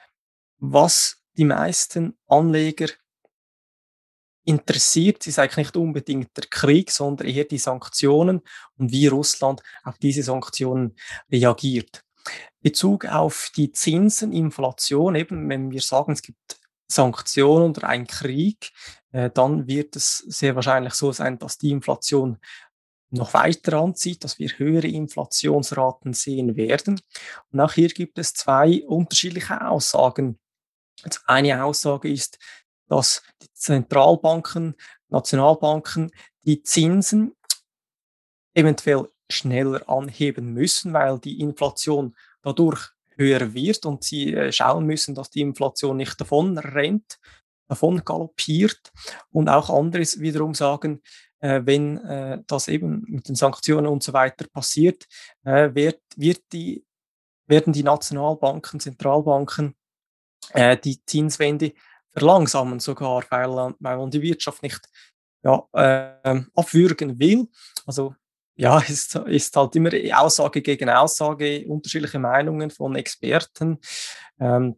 was 0.59 1.23
die 1.37 1.45
meisten 1.45 2.19
Anleger 2.27 2.89
interessiert, 4.45 5.27
ist 5.27 5.39
eigentlich 5.39 5.57
nicht 5.57 5.77
unbedingt 5.77 6.37
der 6.37 6.45
Krieg, 6.49 6.91
sondern 6.91 7.29
eher 7.29 7.45
die 7.45 7.59
Sanktionen 7.59 8.41
und 8.77 8.91
wie 8.91 9.07
Russland 9.07 9.63
auf 9.85 9.99
diese 9.99 10.23
Sanktionen 10.23 10.97
reagiert. 11.31 12.03
Bezug 12.61 13.07
auf 13.07 13.51
die 13.57 13.73
Zinsen, 13.73 14.33
Inflation, 14.33 15.15
eben 15.15 15.49
wenn 15.49 15.71
wir 15.71 15.81
sagen, 15.81 16.13
es 16.13 16.23
gibt 16.23 16.59
Sanktionen 16.91 17.71
oder 17.71 17.89
einen 17.89 18.07
Krieg, 18.07 18.73
äh, 19.13 19.31
dann 19.31 19.67
wird 19.67 19.97
es 19.97 20.19
sehr 20.19 20.55
wahrscheinlich 20.55 20.95
so 20.95 21.13
sein, 21.13 21.39
dass 21.39 21.59
die 21.59 21.71
Inflation 21.71 22.39
noch 23.11 23.35
weiter 23.35 23.79
anzieht, 23.81 24.25
dass 24.25 24.39
wir 24.39 24.51
höhere 24.59 24.87
Inflationsraten 24.87 26.13
sehen 26.13 26.57
werden. 26.57 27.01
Und 27.53 27.61
auch 27.61 27.73
hier 27.73 27.89
gibt 27.89 28.19
es 28.19 28.35
zwei 28.35 28.85
unterschiedliche 28.87 29.67
Aussagen. 29.67 30.39
Eine 31.27 31.65
Aussage 31.65 32.11
ist, 32.11 32.39
dass 32.89 33.23
die 33.43 33.53
Zentralbanken, 33.53 34.75
Nationalbanken 35.09 36.11
die 36.43 36.63
Zinsen 36.63 37.35
eventuell 38.55 39.09
schneller 39.31 39.89
anheben 39.89 40.53
müssen, 40.53 40.93
weil 40.93 41.19
die 41.19 41.41
Inflation 41.41 42.17
dadurch 42.43 42.91
höher 43.17 43.53
wird 43.55 43.85
und 43.85 44.05
sie 44.05 44.35
äh, 44.35 44.53
schauen 44.53 44.87
müssen, 44.87 45.15
dass 45.15 45.31
die 45.31 45.41
Inflation 45.41 45.97
nicht 45.97 46.21
davon 46.21 46.57
rennt, 46.57 47.19
davon 47.69 48.05
galoppiert. 48.05 48.93
Und 49.31 49.49
auch 49.49 49.71
andere 49.71 50.03
wiederum 50.03 50.55
sagen, 50.55 51.03
äh, 51.41 51.61
wenn 51.65 51.99
äh, 51.99 52.43
das 52.47 52.69
eben 52.69 53.05
mit 53.09 53.29
den 53.29 53.35
Sanktionen 53.35 53.87
und 53.87 54.03
so 54.03 54.13
weiter 54.13 54.47
passiert, 54.49 55.07
wird, 55.43 56.01
wird 56.17 56.43
die, 56.53 56.85
werden 57.47 57.73
die 57.73 57.83
Nationalbanken, 57.83 58.81
Zentralbanken 58.81 59.75
die 60.85 61.05
Zinswende 61.05 61.75
verlangsamen 62.11 62.81
sogar, 62.81 63.25
weil, 63.31 63.75
weil 63.79 63.97
man 63.99 64.11
die 64.11 64.23
Wirtschaft 64.23 64.63
nicht 64.63 64.89
ja, 65.43 65.67
äh, 65.73 66.43
abwürgen 66.55 67.19
will. 67.19 67.49
Also 67.87 68.15
ja, 68.59 68.79
es 68.89 69.15
ist 69.27 69.57
halt 69.57 69.77
immer 69.77 69.91
Aussage 70.19 70.61
gegen 70.61 70.91
Aussage, 70.91 71.65
unterschiedliche 71.67 72.19
Meinungen 72.19 72.71
von 72.71 72.97
Experten. 72.97 73.79
Ähm, 74.39 74.77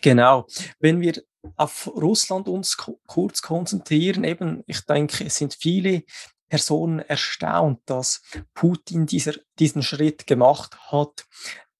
genau. 0.00 0.46
Wenn 0.78 1.00
wir 1.00 1.22
auf 1.56 1.88
Russland 1.88 2.48
uns 2.48 2.76
kurz 3.06 3.42
konzentrieren, 3.42 4.24
eben, 4.24 4.62
ich 4.66 4.80
denke, 4.86 5.26
es 5.26 5.36
sind 5.36 5.54
viele 5.54 6.04
Personen 6.48 7.00
erstaunt, 7.00 7.80
dass 7.86 8.22
Putin 8.54 9.06
dieser, 9.06 9.34
diesen 9.58 9.82
Schritt 9.82 10.26
gemacht 10.26 10.78
hat. 10.92 11.26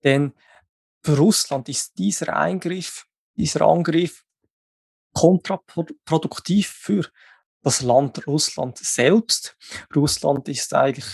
Denn 0.03 0.33
für 1.01 1.17
Russland 1.17 1.69
ist 1.69 1.97
dieser 1.97 2.35
Eingriff, 2.35 3.05
dieser 3.37 3.61
Angriff 3.61 4.25
kontraproduktiv 5.13 6.67
für 6.67 7.07
das 7.63 7.81
Land 7.81 8.27
Russland 8.27 8.77
selbst. 8.77 9.57
Russland 9.95 10.47
ist 10.49 10.73
eigentlich, 10.73 11.07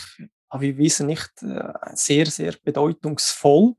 wie 0.58 0.76
wir 0.76 0.78
wissen, 0.78 1.08
nicht 1.08 1.32
äh, 1.44 1.72
sehr, 1.94 2.26
sehr 2.26 2.56
bedeutungsvoll. 2.64 3.76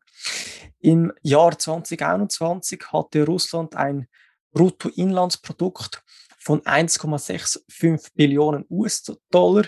Im 0.78 1.12
Jahr 1.22 1.58
2021 1.58 2.80
hatte 2.92 3.26
Russland 3.26 3.76
ein 3.76 4.06
Bruttoinlandsprodukt 4.52 6.02
von 6.38 6.60
1,65 6.62 8.12
Billionen 8.14 8.64
US-Dollar. 8.70 9.66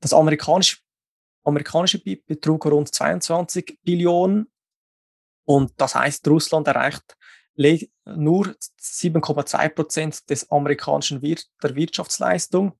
Das 0.00 0.12
amerikanische, 0.12 0.78
amerikanische 1.44 1.98
BIP 1.98 2.26
betrug 2.26 2.66
rund 2.66 2.92
22 2.92 3.78
Billionen. 3.82 4.50
Und 5.44 5.72
das 5.76 5.94
heißt, 5.94 6.26
Russland 6.28 6.66
erreicht 6.68 7.16
nur 8.06 8.54
7,2 8.80 9.68
Prozent 9.70 10.30
des 10.30 10.50
amerikanischen 10.50 11.22
Wir 11.22 11.36
der 11.62 11.74
Wirtschaftsleistung. 11.74 12.72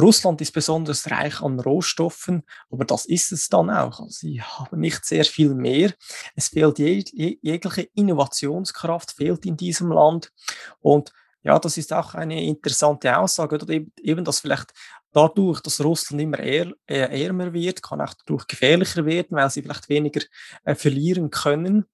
Russland 0.00 0.40
ist 0.40 0.52
besonders 0.52 1.08
reich 1.10 1.40
an 1.40 1.60
Rohstoffen, 1.60 2.42
aber 2.68 2.84
das 2.84 3.06
ist 3.06 3.30
es 3.30 3.48
dann 3.48 3.70
auch. 3.70 4.00
Also 4.00 4.08
sie 4.08 4.42
haben 4.42 4.80
nicht 4.80 5.04
sehr 5.04 5.24
viel 5.24 5.54
mehr. 5.54 5.92
Es 6.34 6.48
fehlt 6.48 6.78
jeg 6.80 7.10
jegliche 7.12 7.88
Innovationskraft, 7.94 9.12
fehlt 9.12 9.46
in 9.46 9.56
diesem 9.56 9.92
Land. 9.92 10.32
Und 10.80 11.12
ja, 11.42 11.58
das 11.58 11.76
ist 11.76 11.92
auch 11.92 12.14
eine 12.14 12.42
interessante 12.42 13.16
Aussage, 13.16 13.56
oder 13.56 13.74
eben, 14.02 14.24
dass 14.24 14.40
vielleicht 14.40 14.72
dadurch, 15.12 15.60
dass 15.60 15.84
Russland 15.84 16.22
immer 16.22 16.40
eher, 16.40 16.72
äh, 16.86 17.22
ärmer 17.22 17.52
wird, 17.52 17.82
kann 17.82 18.00
auch 18.00 18.14
dadurch 18.14 18.46
gefährlicher 18.48 19.04
werden, 19.04 19.36
weil 19.36 19.50
sie 19.50 19.62
vielleicht 19.62 19.88
weniger 19.88 20.22
äh, 20.64 20.74
verlieren 20.74 21.30
können. 21.30 21.84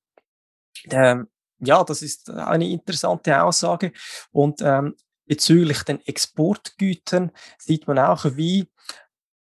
Ähm, 0.91 1.29
ja, 1.61 1.85
das 1.85 2.03
ist 2.03 2.31
eine 2.31 2.69
interessante 2.69 3.43
Aussage. 3.43 3.93
Und 4.33 4.61
ähm, 4.63 4.97
bezüglich 5.27 5.83
den 5.83 6.05
Exportgütern 6.07 7.31
sieht 7.59 7.87
man 7.87 7.99
auch, 7.99 8.25
wie 8.37 8.69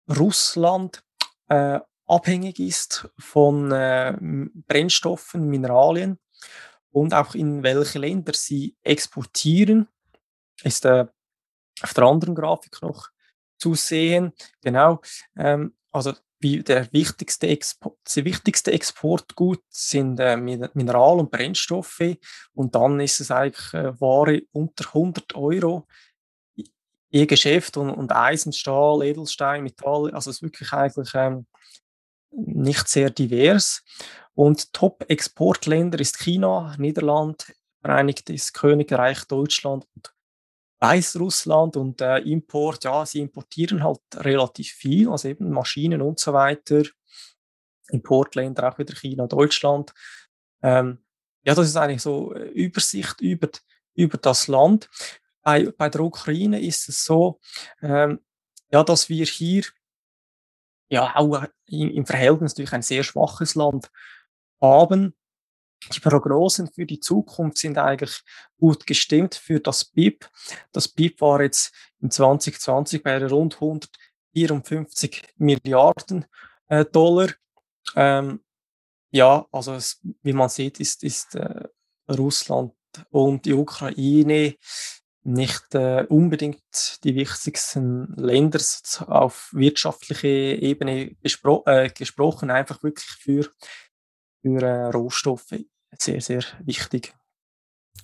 Russland 0.10 1.04
äh, 1.48 1.80
abhängig 2.08 2.60
ist 2.60 3.08
von 3.18 3.72
äh, 3.72 4.16
Brennstoffen, 4.68 5.48
Mineralien 5.48 6.20
und 6.92 7.14
auch 7.14 7.36
in 7.36 7.64
welche 7.64 8.00
Länder 8.00 8.34
sie 8.34 8.76
exportieren. 8.82 9.88
Ist 10.64 10.86
äh, 10.86 11.06
auf 11.82 11.94
der 11.94 12.04
anderen 12.04 12.36
Grafik 12.36 12.82
noch 12.82 13.10
zu 13.58 13.76
sehen. 13.76 14.34
Genau. 14.62 15.02
Ähm, 15.38 15.76
also 15.92 16.14
der 16.42 16.92
wichtigste, 16.94 17.48
Expo 17.48 17.98
das 18.04 18.16
wichtigste 18.18 18.72
Exportgut 18.72 19.62
sind 19.70 20.20
äh, 20.20 20.38
Mineral- 20.38 21.20
und 21.20 21.32
Brennstoffe 21.32 22.18
und 22.54 22.76
dann 22.76 23.00
ist 23.00 23.20
es 23.20 23.32
eigentlich 23.32 23.74
äh, 23.74 24.00
Ware 24.00 24.42
unter 24.52 24.86
100 24.88 25.36
Euro 25.36 25.86
je 27.10 27.26
Geschäft 27.26 27.78
und, 27.78 27.90
und 27.90 28.12
Eisen, 28.12 28.54
Stahl, 28.54 29.04
Edelstein, 29.04 29.64
Metall, 29.64 30.12
also 30.12 30.30
es 30.30 30.38
ist 30.38 30.44
wirklich 30.44 30.72
eigentlich 30.72 31.14
ähm, 31.14 31.46
nicht 32.32 32.88
sehr 32.88 33.10
divers. 33.10 33.84
Und 34.34 34.72
Top-Exportländer 34.74 36.00
ist 36.00 36.20
China, 36.20 36.76
Niederland, 36.78 37.54
Vereinigtes 37.82 38.52
Königreich, 38.52 39.24
Deutschland 39.24 39.88
und 39.96 40.14
Weißrussland 40.80 41.76
und 41.78 42.02
äh, 42.02 42.20
Import, 42.20 42.84
ja, 42.86 43.06
sie 43.06 43.20
importieren 43.20 43.84
halt 43.84 44.00
relativ 44.16 44.72
viel, 44.72 45.10
also 45.10 45.28
eben 45.28 45.52
Maschinen 45.52 46.02
und 46.02 46.20
so 46.20 46.34
weiter. 46.34 46.84
Importländer 47.90 48.72
auch 48.72 48.78
wieder 48.78 48.96
China, 48.96 49.28
Deutschland. 49.28 49.94
Ähm, 50.62 51.00
ja, 51.44 51.56
das 51.56 51.68
ist 51.68 51.76
eigentlich 51.76 52.02
so 52.02 52.34
äh, 52.34 52.50
Übersicht 52.50 53.20
über, 53.22 53.50
über 53.96 54.18
das 54.18 54.48
Land. 54.48 54.90
Bei, 55.42 55.72
bei 55.78 55.90
der 55.90 56.02
Ukraine 56.02 56.62
ist 56.62 56.88
es 56.90 57.04
so, 57.04 57.40
ähm, 57.82 58.20
ja, 58.72 58.84
dass 58.84 59.10
wir 59.10 59.26
hier 59.26 59.64
ja 60.90 61.16
auch 61.16 61.46
im, 61.66 61.92
im 61.92 62.06
Verhältnis 62.06 62.54
durch 62.54 62.72
ein 62.74 62.82
sehr 62.82 63.04
schwaches 63.04 63.56
Land 63.56 63.92
haben. 64.62 65.16
Die 65.94 66.00
Prognosen 66.00 66.72
für 66.72 66.86
die 66.86 67.00
Zukunft 67.00 67.58
sind 67.58 67.78
eigentlich 67.78 68.22
gut 68.58 68.86
gestimmt 68.86 69.36
für 69.36 69.60
das 69.60 69.86
BIP. 69.86 70.30
Das 70.72 70.88
BIP 70.88 71.22
war 71.22 71.42
jetzt 71.42 71.74
in 72.02 72.12
2020 72.12 73.02
bei 73.02 73.26
rund 73.26 73.56
154 73.56 75.34
Milliarden 75.38 76.26
äh, 76.68 76.86
Dollar. 76.86 77.30
Ähm, 77.96 78.42
ja, 79.12 79.48
also 79.52 79.74
es, 79.74 80.02
wie 80.22 80.34
man 80.34 80.50
sieht, 80.50 80.80
ist, 80.80 81.04
ist 81.04 81.36
äh, 81.36 81.64
Russland 82.10 82.74
und 83.10 83.46
die 83.46 83.54
Ukraine 83.54 84.56
nicht 85.24 85.76
äh, 85.76 86.06
unbedingt 86.10 87.04
die 87.04 87.16
wichtigsten 87.16 88.14
Länder 88.16 88.60
auf 89.08 89.50
wirtschaftlicher 89.52 90.28
Ebene 90.28 91.16
äh, 91.22 91.90
gesprochen, 91.90 92.52
einfach 92.52 92.84
wirklich 92.84 93.06
für 93.06 93.50
für 94.42 94.62
äh, 94.62 94.86
Rohstoffe 94.86 95.56
sehr, 95.98 96.22
sehr 96.22 96.44
wichtig. 96.64 97.16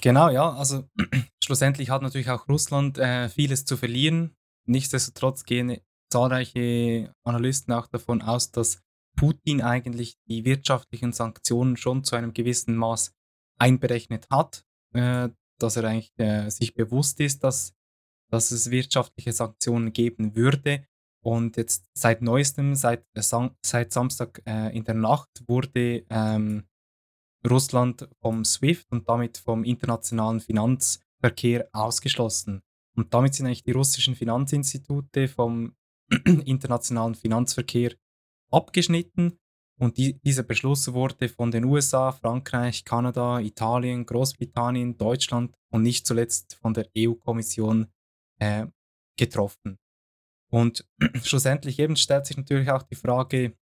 Genau, 0.02 0.30
ja. 0.30 0.52
Also 0.54 0.84
schlussendlich 1.44 1.90
hat 1.90 2.02
natürlich 2.02 2.30
auch 2.30 2.48
Russland 2.48 2.98
äh, 2.98 3.30
vieles 3.30 3.66
zu 3.66 3.78
verlieren. 3.78 4.36
Nichtsdestotrotz 4.66 5.46
gehen 5.46 5.78
zahlreiche 6.10 7.14
Analysten 7.24 7.74
auch 7.74 7.88
davon 7.88 8.22
aus, 8.22 8.52
dass 8.52 8.82
Putin 9.16 9.62
eigentlich 9.62 10.18
die 10.28 10.46
wirtschaftlichen 10.46 11.14
Sanktionen 11.14 11.78
schon 11.78 12.04
zu 12.04 12.16
einem 12.16 12.34
gewissen 12.34 12.76
Maß 12.76 13.14
einberechnet 13.58 14.28
hat, 14.30 14.66
äh, 14.94 15.30
dass 15.60 15.78
er 15.78 15.86
eigentlich 15.86 16.12
äh, 16.18 16.50
sich 16.50 16.74
bewusst 16.74 17.20
ist, 17.22 17.44
dass, 17.44 17.74
dass 18.30 18.52
es 18.52 18.72
wirtschaftliche 18.72 19.32
Sanktionen 19.32 19.94
geben 19.94 20.36
würde 20.36 20.86
und 21.26 21.58
jetzt 21.58 21.90
seit 21.96 22.22
neuestem, 22.22 22.76
seit, 22.76 23.04
äh, 23.16 23.50
seit 23.64 23.92
Samstag 23.92 24.44
äh, 24.46 24.76
in 24.78 24.84
der 24.84 24.94
Nacht, 24.94 25.44
wurde 25.48 26.06
ähm, 26.08 26.66
Russland 27.50 28.08
vom 28.22 28.46
SWIFT 28.46 28.92
und 28.92 29.10
damit 29.10 29.40
vom 29.40 29.64
internationalen 29.64 30.40
Finanzverkehr 30.40 31.68
ausgeschlossen. 31.74 32.62
Und 32.96 33.12
damit 33.12 33.34
sind 33.34 33.48
eigentlich 33.48 33.64
die 33.64 33.72
russischen 33.72 34.16
Finanzinstitute 34.16 35.28
vom 35.28 35.76
internationalen 36.46 37.16
Finanzverkehr 37.16 37.96
abgeschnitten. 38.52 39.40
Und 39.80 39.98
die, 39.98 40.20
dieser 40.22 40.44
Beschluss 40.44 40.94
wurde 40.94 41.28
von 41.28 41.50
den 41.50 41.66
USA, 41.66 42.12
Frankreich, 42.12 42.86
Kanada, 42.86 43.40
Italien, 43.40 44.06
Großbritannien, 44.06 44.96
Deutschland 44.96 45.56
und 45.72 45.82
nicht 45.82 46.06
zuletzt 46.06 46.54
von 46.62 46.76
der 46.76 46.88
EU-Kommission 46.96 47.88
äh, 48.40 48.68
getroffen. 49.18 49.80
Und 50.56 50.88
schlussendlich 51.24 51.80
eben 51.80 51.98
stellt 51.98 52.26
sich 52.26 52.38
natürlich 52.38 52.72
auch 52.72 52.84
die 52.84 52.96
Frage, 52.96 53.58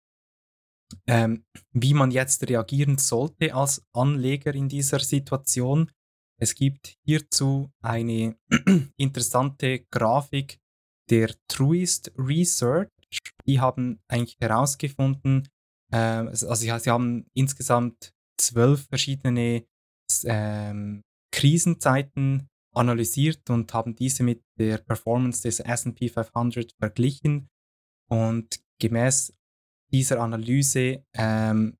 ähm, 1.06 1.46
wie 1.72 1.94
man 1.94 2.10
jetzt 2.10 2.46
reagieren 2.46 2.98
sollte 2.98 3.54
als 3.54 3.82
Anleger 3.94 4.54
in 4.54 4.68
dieser 4.68 4.98
Situation. 5.00 5.90
Es 6.38 6.54
gibt 6.54 6.98
hierzu 7.06 7.72
eine 7.80 8.36
interessante 8.98 9.86
Grafik 9.90 10.58
der 11.08 11.34
Truist 11.48 12.12
Research. 12.18 12.90
Die 13.46 13.58
haben 13.58 13.98
eigentlich 14.08 14.36
herausgefunden, 14.38 15.48
äh, 15.90 15.96
also 15.96 16.54
sie, 16.54 16.70
haben 16.70 17.24
insgesamt 17.32 18.12
zwölf 18.38 18.86
verschiedene 18.88 19.64
ähm, 20.24 21.00
Krisenzeiten 21.34 22.50
analysiert 22.74 23.48
und 23.50 23.72
haben 23.74 23.94
diese 23.94 24.22
mit 24.22 24.42
der 24.58 24.78
Performance 24.78 25.42
des 25.42 25.60
SP 25.60 26.08
500 26.08 26.72
verglichen. 26.78 27.50
Und 28.08 28.60
gemäß 28.78 29.34
dieser 29.92 30.20
Analyse 30.20 31.04
ähm, 31.14 31.76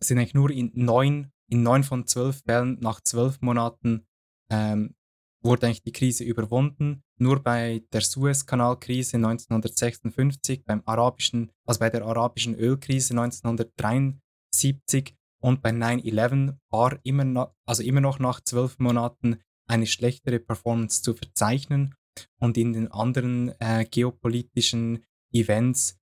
sind 0.00 0.18
eigentlich 0.18 0.34
nur 0.34 0.50
in 0.50 0.70
neun, 0.74 1.32
in 1.48 1.62
neun 1.62 1.84
von 1.84 2.06
zwölf 2.06 2.42
Fällen 2.46 2.78
nach 2.80 3.00
zwölf 3.00 3.40
Monaten 3.40 4.06
ähm, 4.50 4.94
wurde 5.42 5.66
eigentlich 5.66 5.82
die 5.82 5.92
Krise 5.92 6.24
überwunden. 6.24 7.02
Nur 7.18 7.42
bei 7.42 7.82
der 7.92 8.00
Suezkanalkrise 8.00 9.16
1956, 9.16 10.64
beim 10.64 10.82
arabischen, 10.84 11.50
also 11.66 11.80
bei 11.80 11.90
der 11.90 12.04
arabischen 12.04 12.54
Ölkrise 12.54 13.14
1973 13.14 15.16
und 15.42 15.62
bei 15.62 15.70
9-11 15.70 16.56
war 16.70 16.98
immer 17.02 17.24
noch, 17.24 17.54
also 17.66 17.82
immer 17.82 18.00
noch 18.00 18.18
nach 18.18 18.40
zwölf 18.40 18.78
Monaten 18.78 19.40
eine 19.70 19.86
schlechtere 19.86 20.40
Performance 20.40 21.02
zu 21.02 21.14
verzeichnen. 21.14 21.94
Und 22.38 22.58
in 22.58 22.72
den 22.72 22.88
anderen 22.88 23.54
äh, 23.60 23.86
geopolitischen 23.88 25.04
Events 25.32 25.96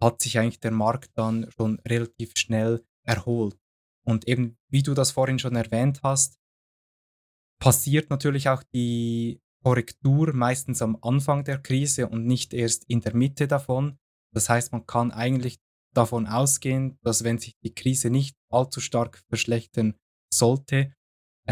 hat 0.00 0.20
sich 0.22 0.38
eigentlich 0.38 0.60
der 0.60 0.70
Markt 0.70 1.10
dann 1.14 1.50
schon 1.56 1.78
relativ 1.80 2.32
schnell 2.36 2.82
erholt. 3.04 3.56
Und 4.04 4.26
eben, 4.26 4.56
wie 4.68 4.82
du 4.82 4.94
das 4.94 5.10
vorhin 5.10 5.38
schon 5.38 5.54
erwähnt 5.54 6.00
hast, 6.02 6.38
passiert 7.60 8.08
natürlich 8.08 8.48
auch 8.48 8.62
die 8.72 9.40
Korrektur 9.62 10.32
meistens 10.32 10.80
am 10.80 10.96
Anfang 11.02 11.44
der 11.44 11.58
Krise 11.58 12.08
und 12.08 12.26
nicht 12.26 12.54
erst 12.54 12.84
in 12.84 13.02
der 13.02 13.14
Mitte 13.14 13.46
davon. 13.46 13.98
Das 14.32 14.48
heißt, 14.48 14.72
man 14.72 14.86
kann 14.86 15.12
eigentlich 15.12 15.58
davon 15.94 16.26
ausgehen, 16.26 16.98
dass 17.02 17.24
wenn 17.24 17.38
sich 17.38 17.52
die 17.62 17.74
Krise 17.74 18.08
nicht 18.08 18.36
allzu 18.48 18.80
stark 18.80 19.22
verschlechtern 19.28 19.94
sollte, 20.32 20.94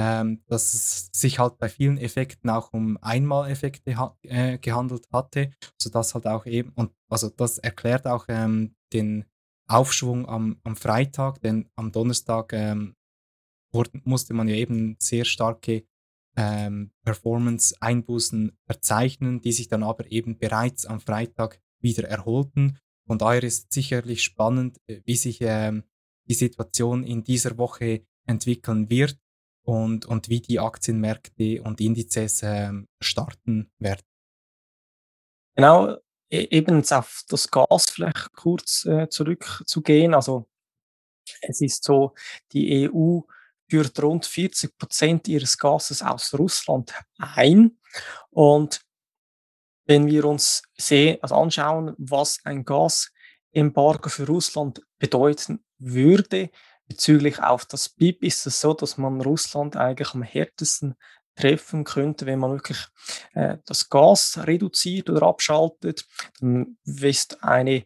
ähm, 0.00 0.44
dass 0.46 0.74
es 0.74 1.10
sich 1.12 1.40
halt 1.40 1.58
bei 1.58 1.68
vielen 1.68 1.98
Effekten 1.98 2.50
auch 2.50 2.72
um 2.72 2.98
Einmaleffekte 3.02 3.96
ha 3.96 4.16
äh, 4.22 4.56
gehandelt 4.58 5.08
hatte, 5.12 5.50
sodass 5.76 6.14
halt 6.14 6.28
auch 6.28 6.46
eben, 6.46 6.70
und 6.76 6.92
also 7.08 7.28
das 7.30 7.58
erklärt 7.58 8.06
auch 8.06 8.26
ähm, 8.28 8.76
den 8.92 9.24
Aufschwung 9.66 10.28
am, 10.28 10.60
am 10.62 10.76
Freitag, 10.76 11.40
denn 11.40 11.68
am 11.74 11.90
Donnerstag 11.90 12.52
ähm, 12.52 12.94
wurde, 13.72 13.90
musste 14.04 14.34
man 14.34 14.46
ja 14.46 14.54
eben 14.54 14.94
sehr 15.00 15.24
starke 15.24 15.82
ähm, 16.36 16.92
Performance-Einbußen 17.02 18.56
verzeichnen, 18.66 19.40
die 19.40 19.52
sich 19.52 19.66
dann 19.66 19.82
aber 19.82 20.12
eben 20.12 20.38
bereits 20.38 20.86
am 20.86 21.00
Freitag 21.00 21.60
wieder 21.80 22.06
erholten. 22.06 22.78
Von 23.04 23.18
daher 23.18 23.42
ist 23.42 23.72
sicherlich 23.72 24.22
spannend, 24.22 24.78
äh, 24.86 25.00
wie 25.06 25.16
sich 25.16 25.38
ähm, 25.40 25.82
die 26.28 26.34
Situation 26.34 27.02
in 27.02 27.24
dieser 27.24 27.58
Woche 27.58 28.06
entwickeln 28.26 28.90
wird 28.90 29.18
und, 29.68 30.06
und 30.06 30.30
wie 30.30 30.40
die 30.40 30.60
Aktienmärkte 30.60 31.62
und 31.62 31.78
Indizes 31.78 32.42
ähm, 32.42 32.88
starten 33.02 33.70
werden. 33.78 34.00
Genau, 35.54 35.98
e-, 36.30 36.48
eben 36.50 36.82
auf 36.90 37.24
das 37.28 37.50
Gas 37.50 37.90
vielleicht 37.90 38.32
kurz 38.32 38.86
äh, 38.86 39.10
zurückzugehen. 39.10 40.14
Also 40.14 40.48
es 41.42 41.60
ist 41.60 41.84
so, 41.84 42.14
die 42.52 42.88
EU 42.88 43.20
führt 43.68 44.02
rund 44.02 44.24
40 44.24 44.78
Prozent 44.78 45.28
ihres 45.28 45.58
Gases 45.58 46.00
aus 46.00 46.32
Russland 46.32 46.94
ein. 47.18 47.78
Und 48.30 48.80
wenn 49.84 50.06
wir 50.06 50.24
uns 50.24 50.62
sehen, 50.78 51.18
also 51.20 51.34
anschauen, 51.34 51.94
was 51.98 52.38
ein 52.44 52.64
Gasembargo 52.64 54.08
für 54.08 54.26
Russland 54.26 54.80
bedeuten 54.98 55.62
würde, 55.76 56.48
bezüglich 56.88 57.40
auf 57.42 57.66
das 57.66 57.90
BIP 57.90 58.24
ist 58.24 58.46
es 58.46 58.60
so, 58.60 58.74
dass 58.74 58.98
man 58.98 59.20
Russland 59.20 59.76
eigentlich 59.76 60.14
am 60.14 60.22
härtesten 60.22 60.96
treffen 61.36 61.84
könnte, 61.84 62.26
wenn 62.26 62.40
man 62.40 62.50
wirklich 62.52 62.78
äh, 63.34 63.58
das 63.66 63.88
Gas 63.88 64.40
reduziert 64.44 65.08
oder 65.08 65.26
abschaltet, 65.26 66.04
dann 66.40 66.76
ist 66.84 67.44
eine 67.44 67.84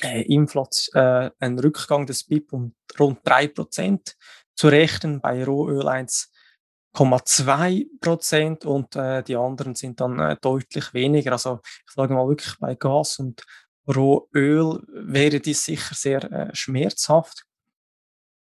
äh, 0.00 0.22
Inflation, 0.22 1.02
äh, 1.02 1.30
ein 1.40 1.58
Rückgang 1.58 2.06
des 2.06 2.22
BIP 2.24 2.52
um 2.52 2.76
rund 2.98 3.20
3% 3.26 4.14
zu 4.54 4.68
rechnen, 4.68 5.20
bei 5.20 5.44
Rohöl 5.44 5.88
1,2% 5.88 8.64
und 8.64 8.94
äh, 8.94 9.24
die 9.24 9.34
anderen 9.36 9.74
sind 9.74 10.00
dann 10.00 10.20
äh, 10.20 10.36
deutlich 10.40 10.94
weniger. 10.94 11.32
Also 11.32 11.58
ich 11.64 11.94
sage 11.94 12.14
mal 12.14 12.28
wirklich 12.28 12.56
bei 12.60 12.76
Gas 12.76 13.18
und 13.18 13.44
Rohöl 13.88 14.84
wäre 14.88 15.40
dies 15.40 15.64
sicher 15.64 15.94
sehr 15.94 16.22
äh, 16.30 16.54
schmerzhaft 16.54 17.44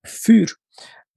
für 0.06 0.48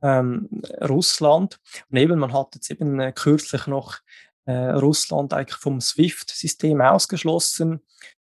ähm, 0.02 0.48
Russland. 0.82 1.58
Und 1.90 1.98
eben, 1.98 2.18
man 2.18 2.32
hat 2.32 2.54
jetzt 2.54 2.70
eben 2.70 3.00
äh, 3.00 3.12
kürzlich 3.12 3.66
noch 3.66 3.98
äh, 4.44 4.52
Russland 4.52 5.32
eigentlich 5.32 5.58
vom 5.58 5.80
SWIFT-System 5.80 6.80
ausgeschlossen. 6.80 7.80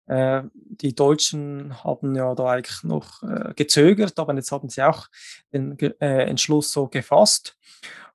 Äh, 0.06 0.42
die 0.52 0.94
Deutschen 0.94 1.84
haben 1.84 2.14
ja 2.14 2.34
da 2.34 2.46
eigentlich 2.46 2.82
noch 2.82 3.22
äh, 3.22 3.52
gezögert, 3.54 4.18
aber 4.18 4.34
jetzt 4.34 4.50
haben 4.52 4.68
sie 4.68 4.82
auch 4.82 5.08
den 5.52 5.78
äh, 5.78 6.24
Entschluss 6.24 6.72
so 6.72 6.88
gefasst. 6.88 7.56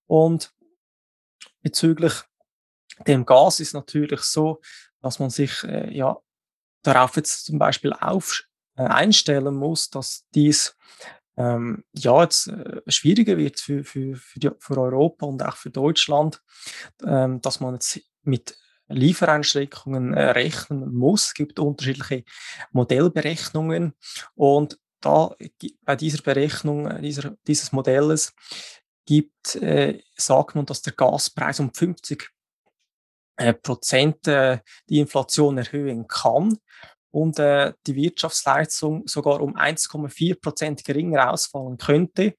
Und 0.08 0.54
bezüglich 1.62 2.14
dem 3.08 3.26
Gas 3.26 3.60
ist 3.60 3.74
natürlich 3.74 4.22
so, 4.22 4.62
dass 5.02 5.20
man 5.20 5.30
sich 5.30 5.64
äh, 5.64 5.96
ja 5.96 6.18
darauf 6.82 7.16
jetzt 7.16 7.46
zum 7.46 7.60
Beispiel 7.60 7.94
auf, 7.94 8.44
einstellen 8.76 9.54
muss, 9.54 9.92
dass 9.92 10.26
dies 10.34 10.76
ähm, 11.38 11.84
ja, 11.94 12.24
jetzt 12.24 12.48
äh, 12.48 12.82
schwieriger 12.88 13.38
wird 13.38 13.60
für, 13.60 13.84
für, 13.84 14.16
für, 14.16 14.40
die, 14.40 14.50
für 14.60 14.78
Europa 14.78 15.26
und 15.26 15.44
auch 15.44 15.56
für 15.56 15.70
Deutschland, 15.70 16.42
ähm, 17.06 17.42
dass 17.42 17.60
man 17.60 17.74
jetzt 17.74 18.00
mit 18.24 18.58
Liefereinschränkungen 18.88 20.14
äh, 20.14 20.32
rechnen 20.32 20.94
muss. 20.94 21.28
Es 21.28 21.34
gibt 21.34 21.60
unterschiedliche 21.60 22.24
Modellberechnungen 22.72 23.94
und 24.36 24.78
da 25.02 25.36
bei 25.86 25.96
dieser 25.96 26.22
Berechnung 26.22 26.88
äh, 26.88 27.02
dieser, 27.02 27.36
dieses 27.48 27.72
Modells 27.72 28.34
gibt, 29.06 29.56
äh, 29.56 30.02
sagt 30.16 30.56
man, 30.56 30.66
dass 30.66 30.82
der 30.82 30.94
Gaspreis 30.94 31.60
um 31.60 31.74
50 31.74 32.30
äh, 33.38 33.54
Prozent 33.54 34.28
äh, 34.28 34.60
die 34.88 35.00
Inflation 35.00 35.58
erhöhen 35.58 36.08
kann 36.08 36.58
und 37.14 37.38
äh, 37.38 37.74
die 37.86 37.96
Wirtschaftsleistung 37.96 39.08
sogar 39.08 39.40
um 39.40 39.56
1,4 39.56 40.42
Prozent 40.42 40.84
geringer 40.84 41.32
ausfallen 41.32 41.78
könnte. 41.78 42.34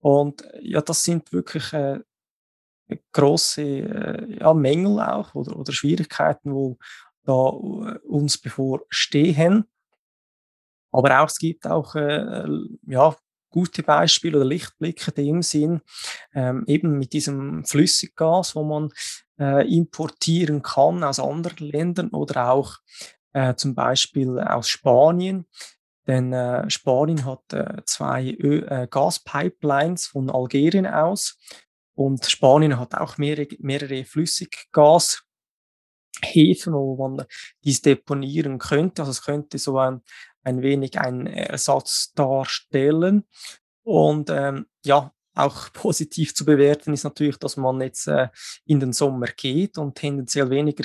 Und 0.00 0.42
ja, 0.60 0.80
das 0.80 1.04
sind 1.04 1.32
wirklich 1.32 1.72
äh, 1.72 2.00
große 3.12 3.62
äh, 3.62 4.38
ja, 4.40 4.52
Mängel 4.54 4.98
auch 5.00 5.36
oder, 5.36 5.56
oder 5.56 5.72
Schwierigkeiten, 5.72 6.52
wo 6.52 6.78
da 7.22 7.32
äh, 7.32 7.98
uns 8.08 8.38
bevorstehen. 8.38 9.64
Aber 10.90 11.20
auch, 11.20 11.28
es 11.28 11.38
gibt 11.38 11.64
auch 11.68 11.94
äh, 11.94 12.44
ja, 12.88 13.16
gute 13.50 13.84
Beispiele 13.84 14.38
oder 14.38 14.46
Lichtblicke 14.46 15.12
in 15.12 15.26
dem 15.26 15.42
Sinn, 15.42 15.80
ähm, 16.34 16.64
eben 16.66 16.98
mit 16.98 17.12
diesem 17.12 17.64
Flüssiggas, 17.64 18.56
wo 18.56 18.64
man 18.64 18.90
äh, 19.38 19.72
importieren 19.72 20.62
kann 20.62 21.04
aus 21.04 21.20
anderen 21.20 21.68
Ländern 21.68 22.08
oder 22.08 22.50
auch 22.50 22.78
äh, 23.32 23.54
zum 23.54 23.74
Beispiel 23.74 24.38
aus 24.38 24.68
Spanien. 24.68 25.46
Denn 26.06 26.32
äh, 26.32 26.68
Spanien 26.70 27.24
hat 27.26 27.52
äh, 27.52 27.82
zwei 27.84 28.34
Ö 28.40 28.64
äh, 28.66 28.88
Gaspipelines 28.90 30.06
von 30.06 30.30
Algerien 30.30 30.86
aus 30.86 31.38
und 31.94 32.24
Spanien 32.24 32.78
hat 32.78 32.94
auch 32.94 33.18
mehrere, 33.18 33.48
mehrere 33.58 34.04
Flüssiggas. 34.04 35.24
Wo 36.34 36.96
man 36.96 37.26
dies 37.62 37.80
deponieren 37.80 38.58
könnte. 38.58 39.02
Also 39.02 39.12
es 39.12 39.22
könnte 39.22 39.58
so 39.58 39.78
ein, 39.78 40.02
ein 40.42 40.62
wenig 40.62 40.98
ein 40.98 41.26
Ersatz 41.26 42.12
darstellen. 42.14 43.24
Und 43.84 44.30
ähm, 44.30 44.66
ja, 44.84 45.12
auch 45.34 45.72
positiv 45.72 46.34
zu 46.34 46.44
bewerten 46.44 46.92
ist 46.92 47.04
natürlich, 47.04 47.38
dass 47.38 47.56
man 47.56 47.80
jetzt 47.80 48.08
äh, 48.08 48.28
in 48.64 48.80
den 48.80 48.92
Sommer 48.92 49.26
geht 49.28 49.78
und 49.78 49.94
tendenziell 49.94 50.50
weniger 50.50 50.84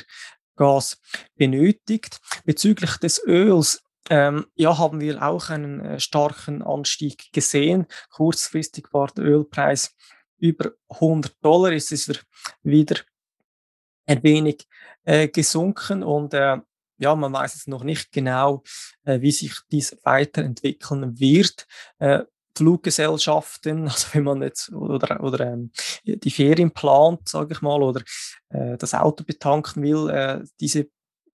Gas 0.56 1.00
benötigt. 1.36 2.20
Bezüglich 2.46 2.98
des 2.98 3.22
Öls 3.26 3.84
ähm, 4.10 4.46
ja, 4.56 4.78
haben 4.78 5.00
wir 5.00 5.22
auch 5.24 5.50
einen 5.50 5.80
äh, 5.80 6.00
starken 6.00 6.62
Anstieg 6.62 7.32
gesehen. 7.32 7.88
Kurzfristig 8.12 8.88
war 8.92 9.08
der 9.08 9.26
Ölpreis 9.26 9.96
über 10.38 10.72
100 10.89 11.34
Dollar, 11.42 11.72
ist 11.72 11.92
es 11.92 12.10
wieder 12.63 12.98
ein 14.06 14.22
wenig 14.24 14.68
äh, 15.04 15.30
gesunken 15.30 16.04
und 16.04 16.34
äh, 16.34 16.58
ja, 16.98 17.16
man 17.16 17.34
weiß 17.34 17.56
jetzt 17.56 17.68
noch 17.68 17.84
nicht 17.84 18.12
genau, 18.12 18.63
äh, 19.04 19.22
wie 19.22 19.32
sich 19.32 19.56
dies 19.72 19.98
weiterentwickeln 20.04 21.20
wird. 21.20 21.66
Fluggesellschaften, 22.56 23.84
also 23.88 24.08
wenn 24.13 24.24
man 24.24 24.42
jetzt 24.42 24.72
oder, 24.72 25.22
oder 25.24 25.54
ähm, 25.54 25.72
die 26.04 26.32
Ferien 26.32 26.72
plant, 26.72 27.28
sage 27.28 27.54
ich 27.54 27.62
mal, 27.62 27.82
oder 27.82 28.02
äh, 28.50 28.78
das 28.78 28.94
Auto 28.94 29.24
betanken 29.24 29.84
will, 29.84 30.10
äh, 30.10 30.44
diese 30.60 30.88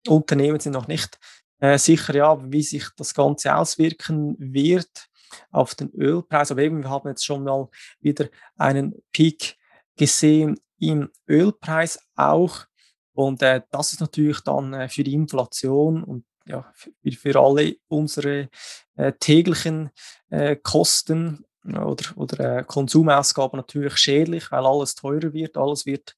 Unternehmen 0.07 0.61
sind 0.61 0.73
noch 0.73 0.89
nicht 0.89 1.19
äh, 1.59 1.79
sicher, 1.79 2.15
ja, 2.15 2.39
wie 2.51 2.63
sich 2.63 2.85
das 2.97 3.15
Ganze 3.15 3.55
auswirken 3.55 4.37
wird 4.39 5.09
auf 5.51 5.75
den 5.75 5.91
Ölpreis. 5.91 6.51
Aber 6.51 6.63
eben, 6.63 6.83
wir 6.83 6.91
haben 6.91 7.09
jetzt 7.09 7.25
schon 7.25 7.45
mal 7.45 7.69
wieder 8.01 8.29
einen 8.57 8.95
Peak 9.13 9.57
gesehen 9.97 10.61
im 10.79 11.11
Ölpreis 11.29 11.99
auch. 12.15 12.67
Und 13.13 13.43
äh, 13.43 13.63
das 13.71 13.93
ist 13.93 14.01
natürlich 14.01 14.41
dann 14.41 14.75
äh, 14.75 14.89
für 14.89 15.03
die 15.03 15.15
Inflation 15.15 16.05
und 16.05 16.25
ja, 16.47 16.71
für, 16.75 16.91
für 17.13 17.41
alle 17.41 17.77
unsere 17.89 18.49
äh, 18.97 19.13
täglichen 19.19 19.91
äh, 20.31 20.57
Kosten 20.57 21.45
oder, 21.65 22.17
oder 22.17 22.59
äh, 22.59 22.65
Konsumausgaben 22.65 23.59
natürlich 23.59 23.97
schädlich, 23.97 24.53
weil 24.53 24.65
alles 24.65 24.95
teurer 24.95 25.33
wird, 25.33 25.57
alles 25.57 25.87
wird 25.87 26.15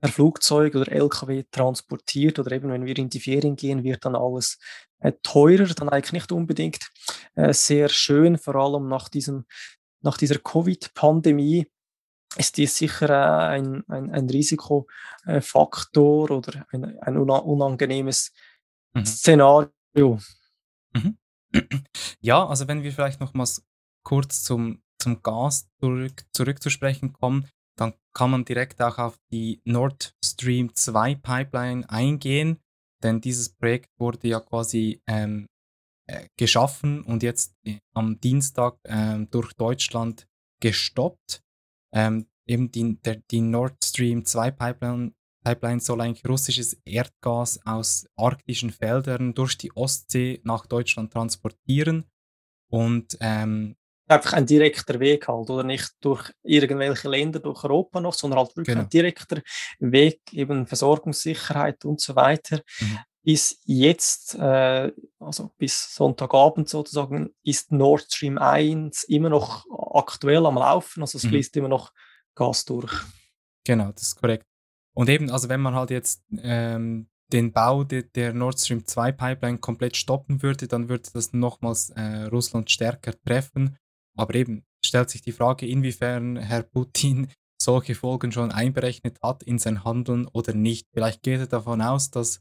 per 0.00 0.10
Flugzeug 0.10 0.74
oder 0.74 0.92
LKW 0.92 1.44
transportiert 1.50 2.38
oder 2.38 2.52
eben 2.52 2.70
wenn 2.70 2.84
wir 2.84 2.98
in 2.98 3.08
die 3.08 3.20
Ferien 3.20 3.56
gehen, 3.56 3.84
wird 3.84 4.04
dann 4.04 4.14
alles 4.14 4.58
äh, 5.00 5.12
teurer, 5.22 5.72
dann 5.74 5.88
eigentlich 5.88 6.12
nicht 6.12 6.32
unbedingt 6.32 6.90
äh, 7.34 7.54
sehr 7.54 7.88
schön, 7.88 8.36
vor 8.36 8.56
allem 8.56 8.88
nach, 8.88 9.08
diesem, 9.08 9.46
nach 10.02 10.18
dieser 10.18 10.38
Covid-Pandemie 10.38 11.66
ist 12.36 12.58
dies 12.58 12.76
sicher 12.76 13.08
äh, 13.08 13.54
ein, 13.54 13.82
ein, 13.88 14.10
ein 14.10 14.28
Risikofaktor 14.28 16.30
oder 16.30 16.66
ein, 16.70 16.98
ein 16.98 17.16
unangenehmes 17.16 18.32
mhm. 18.94 19.06
Szenario. 19.06 20.18
Mhm. 20.94 21.18
Ja, 22.20 22.46
also 22.46 22.66
wenn 22.68 22.82
wir 22.82 22.90
vielleicht 22.90 23.20
nochmals 23.20 23.62
kurz 24.02 24.42
zum, 24.42 24.82
zum 24.98 25.22
Gas 25.22 25.68
zurück, 25.78 26.24
zurückzusprechen 26.32 27.12
kommen, 27.12 27.46
dann 27.76 27.92
kann 28.14 28.30
man 28.30 28.44
direkt 28.44 28.80
auch 28.80 28.98
auf 28.98 29.18
die 29.30 29.60
Nord 29.64 30.14
Stream 30.24 30.74
2 30.74 31.16
Pipeline 31.16 31.88
eingehen, 31.90 32.60
denn 33.02 33.20
dieses 33.20 33.50
Projekt 33.50 33.90
wurde 33.98 34.28
ja 34.28 34.40
quasi 34.40 35.02
ähm, 35.06 35.46
äh, 36.06 36.28
geschaffen 36.38 37.02
und 37.02 37.22
jetzt 37.22 37.54
äh, 37.64 37.78
am 37.94 38.20
Dienstag 38.20 38.78
ähm, 38.84 39.28
durch 39.30 39.52
Deutschland 39.54 40.26
gestoppt. 40.60 41.42
Ähm, 41.94 42.26
eben 42.46 42.70
die, 42.70 43.00
der, 43.00 43.22
die 43.30 43.40
Nord 43.40 43.82
Stream 43.84 44.24
2 44.24 44.50
Pipeline, 44.50 45.12
Pipeline 45.44 45.80
soll 45.80 46.00
eigentlich 46.00 46.26
russisches 46.26 46.76
Erdgas 46.84 47.60
aus 47.66 48.06
arktischen 48.16 48.70
Feldern 48.70 49.34
durch 49.34 49.58
die 49.58 49.76
Ostsee 49.76 50.40
nach 50.42 50.66
Deutschland 50.66 51.12
transportieren. 51.12 52.10
Und 52.70 53.16
ähm, 53.20 53.76
einfach 54.08 54.32
ein 54.32 54.46
direkter 54.46 54.98
Weg 55.00 55.28
halt, 55.28 55.50
oder 55.50 55.62
nicht 55.62 55.92
durch 56.00 56.32
irgendwelche 56.42 57.08
Länder, 57.08 57.40
durch 57.40 57.62
Europa 57.64 58.00
noch, 58.00 58.14
sondern 58.14 58.40
halt 58.40 58.56
wirklich 58.56 58.74
genau. 58.74 58.86
ein 58.86 58.88
direkter 58.88 59.42
Weg, 59.78 60.20
eben 60.32 60.66
Versorgungssicherheit 60.66 61.84
und 61.84 62.00
so 62.00 62.16
weiter. 62.16 62.60
Mhm. 62.80 62.98
Ist 63.26 63.58
jetzt, 63.64 64.34
äh, 64.34 64.92
also 65.18 65.52
bis 65.56 65.94
Sonntagabend 65.94 66.68
sozusagen, 66.68 67.34
ist 67.42 67.72
Nord 67.72 68.02
Stream 68.12 68.36
1 68.36 69.04
immer 69.04 69.30
noch 69.30 69.64
aktuell 69.94 70.44
am 70.44 70.56
Laufen, 70.56 71.02
also 71.02 71.16
es 71.16 71.24
mhm. 71.24 71.28
fließt 71.28 71.56
immer 71.56 71.68
noch 71.68 71.92
Gas 72.34 72.64
durch. 72.64 72.92
Genau, 73.64 73.92
das 73.92 74.02
ist 74.02 74.16
korrekt. 74.16 74.46
Und 74.94 75.08
eben, 75.08 75.30
also 75.30 75.48
wenn 75.48 75.60
man 75.60 75.74
halt 75.74 75.90
jetzt 75.90 76.24
ähm, 76.38 77.08
den 77.32 77.52
Bau 77.52 77.84
de, 77.84 78.04
der 78.14 78.32
Nord 78.32 78.60
Stream 78.60 78.86
2 78.86 79.12
Pipeline 79.12 79.58
komplett 79.58 79.96
stoppen 79.96 80.42
würde, 80.42 80.68
dann 80.68 80.88
würde 80.88 81.10
das 81.12 81.32
nochmals 81.32 81.90
äh, 81.90 82.24
Russland 82.24 82.70
stärker 82.70 83.12
treffen. 83.22 83.76
Aber 84.16 84.34
eben 84.34 84.64
stellt 84.84 85.10
sich 85.10 85.22
die 85.22 85.32
Frage, 85.32 85.66
inwiefern 85.66 86.36
Herr 86.36 86.62
Putin 86.62 87.28
solche 87.60 87.94
Folgen 87.94 88.30
schon 88.30 88.52
einberechnet 88.52 89.18
hat 89.22 89.42
in 89.42 89.58
sein 89.58 89.84
Handeln 89.84 90.26
oder 90.28 90.54
nicht. 90.54 90.86
Vielleicht 90.92 91.22
geht 91.22 91.40
er 91.40 91.46
davon 91.46 91.82
aus, 91.82 92.10
dass, 92.10 92.40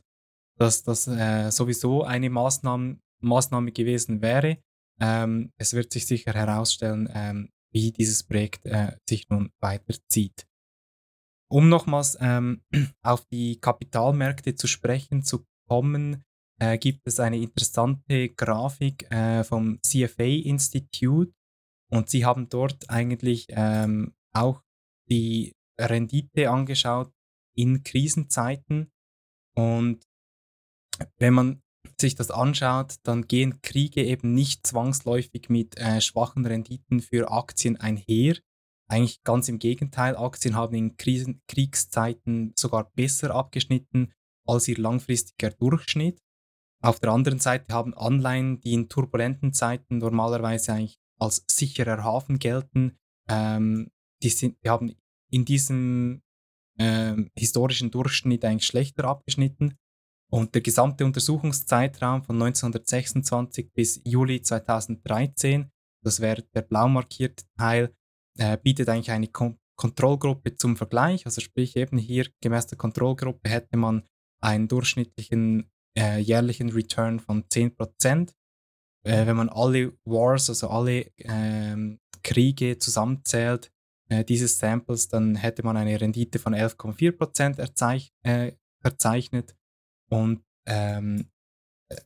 dass 0.59 0.83
das 0.83 1.07
äh, 1.07 1.49
sowieso 1.49 2.03
eine 2.03 2.29
Maßnahme, 2.29 2.99
Maßnahme 3.21 3.71
gewesen 3.71 4.21
wäre. 4.21 4.57
Ähm, 4.99 5.51
es 5.57 5.73
wird 5.73 5.91
sich 5.91 6.05
sicher 6.05 6.33
herausstellen, 6.33 7.09
ähm, 7.13 7.49
wie 7.71 7.91
dieses 7.91 8.23
Projekt 8.23 8.65
äh, 8.65 8.95
sich 9.09 9.27
nun 9.29 9.49
weiterzieht. 9.59 10.45
Um 11.53 11.69
nochmals 11.69 12.17
ähm, 12.19 12.63
auf 13.03 13.25
die 13.25 13.59
Kapitalmärkte 13.59 14.55
zu 14.55 14.65
sprechen 14.65 15.21
zu 15.21 15.45
kommen, 15.69 16.23
äh, 16.59 16.79
gibt 16.79 17.01
es 17.05 17.19
eine 17.19 17.37
interessante 17.37 18.29
Grafik 18.29 19.11
äh, 19.11 19.43
vom 19.43 19.79
CFA 19.83 20.23
Institute 20.23 21.31
und 21.91 22.09
sie 22.09 22.25
haben 22.25 22.49
dort 22.49 22.89
eigentlich 22.89 23.45
ähm, 23.49 24.15
auch 24.33 24.63
die 25.11 25.53
Rendite 25.79 26.49
angeschaut 26.49 27.13
in 27.55 27.83
Krisenzeiten. 27.83 28.91
Und 29.55 30.03
wenn 31.19 31.35
man 31.35 31.61
sich 32.01 32.15
das 32.15 32.31
anschaut, 32.31 32.95
dann 33.03 33.27
gehen 33.27 33.61
Kriege 33.61 34.03
eben 34.03 34.33
nicht 34.33 34.65
zwangsläufig 34.65 35.49
mit 35.49 35.77
äh, 35.77 36.01
schwachen 36.01 36.47
Renditen 36.47 36.99
für 36.99 37.31
Aktien 37.31 37.77
einher. 37.77 38.37
Eigentlich 38.93 39.23
ganz 39.23 39.49
im 39.49 39.58
Gegenteil, 39.58 40.15
Aktien 40.15 40.56
haben 40.56 40.75
in 40.75 40.97
Krisen 40.97 41.41
Kriegszeiten 41.47 42.53
sogar 42.56 42.91
besser 42.91 43.34
abgeschnitten 43.34 44.13
als 44.45 44.67
ihr 44.67 44.77
langfristiger 44.77 45.49
Durchschnitt. 45.49 46.21
Auf 46.79 46.99
der 46.99 47.10
anderen 47.10 47.39
Seite 47.39 47.73
haben 47.73 47.95
Anleihen, 47.95 48.62
die 48.62 48.73
in 48.73 48.89
turbulenten 48.89 49.51
Zeiten 49.51 49.97
normalerweise 49.97 50.73
eigentlich 50.73 50.99
als 51.19 51.43
sicherer 51.49 52.03
Hafen 52.03 52.38
gelten. 52.38 52.95
Ähm, 53.27 53.89
die, 54.21 54.29
sind, 54.29 54.63
die 54.63 54.69
haben 54.69 54.95
in 55.32 55.43
diesem 55.43 56.21
ähm, 56.77 57.32
historischen 57.36 57.89
Durchschnitt 57.89 58.45
eigentlich 58.45 58.67
schlechter 58.67 59.06
abgeschnitten. 59.06 59.75
Und 60.29 60.53
der 60.53 60.62
gesamte 60.62 61.03
Untersuchungszeitraum 61.03 62.23
von 62.25 62.36
1926 62.36 63.73
bis 63.73 64.01
Juli 64.06 64.43
2013, 64.43 65.71
das 66.03 66.19
wäre 66.19 66.43
der 66.53 66.62
blau 66.62 66.88
markierte 66.88 67.45
Teil, 67.58 67.91
äh, 68.38 68.58
bietet 68.58 68.89
eigentlich 68.89 69.12
eine 69.12 69.28
Kon 69.28 69.58
Kontrollgruppe 69.76 70.56
zum 70.56 70.78
Vergleich. 70.78 71.26
Also 71.26 71.41
sprich 71.41 71.76
eben 71.76 71.98
hier 71.98 72.28
gemäß 72.41 72.67
der 72.67 72.78
Kontrollgruppe 72.78 73.50
hätte 73.50 73.76
man 73.76 74.04
einen 74.39 74.67
durchschnittlichen 74.67 75.72
äh, 75.98 76.19
jährlichen 76.19 76.69
Return 76.69 77.19
von 77.19 77.46
10% 77.46 78.34
äh, 79.04 79.26
wenn 79.26 79.36
man 79.36 79.50
alle 79.50 79.93
Wars, 80.06 80.50
also 80.50 80.69
alle 80.69 81.12
ähm, 81.17 82.00
Kriege 82.24 82.78
zusammenzählt, 82.78 83.72
äh, 84.10 84.24
dieses 84.24 84.58
Samples, 84.58 85.08
dann 85.10 85.36
hätte 85.36 85.63
man 85.63 85.78
eine 85.78 86.00
Rendite 86.00 86.39
von 86.39 86.56
11,4% 86.56 87.60
erzeich 87.60 88.13
äh. 88.24 88.54
Und 90.10 90.43
ähm, 90.67 91.30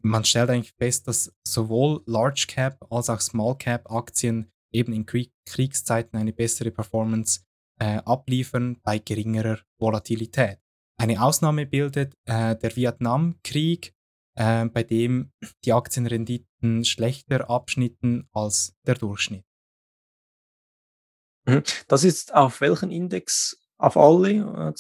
man 0.01 0.25
stellt 0.25 0.49
eigentlich 0.49 0.73
fest, 0.77 1.07
dass 1.07 1.33
sowohl 1.47 2.03
Large 2.05 2.45
Cap 2.47 2.85
als 2.91 3.09
auch 3.09 3.21
Small 3.21 3.57
Cap 3.57 3.91
Aktien 3.91 4.51
eben 4.71 4.93
in 4.93 5.05
Krieg 5.05 5.31
Kriegszeiten 5.45 6.19
eine 6.19 6.33
bessere 6.33 6.71
Performance 6.71 7.41
äh, 7.79 7.97
abliefern 8.05 8.79
bei 8.83 8.99
geringerer 8.99 9.59
Volatilität. 9.79 10.59
Eine 10.99 11.21
Ausnahme 11.21 11.65
bildet 11.65 12.13
äh, 12.25 12.55
der 12.55 12.75
Vietnamkrieg, 12.75 13.93
äh, 14.35 14.65
bei 14.65 14.83
dem 14.83 15.31
die 15.63 15.73
Aktienrenditen 15.73 16.83
schlechter 16.85 17.49
abschnitten 17.49 18.27
als 18.33 18.75
der 18.85 18.95
Durchschnitt. 18.95 19.45
Mhm. 21.47 21.63
Das 21.87 22.03
ist 22.03 22.33
auf 22.33 22.61
welchen 22.61 22.91
Index? 22.91 23.57
Auf 23.77 23.95
alle? 23.95 24.73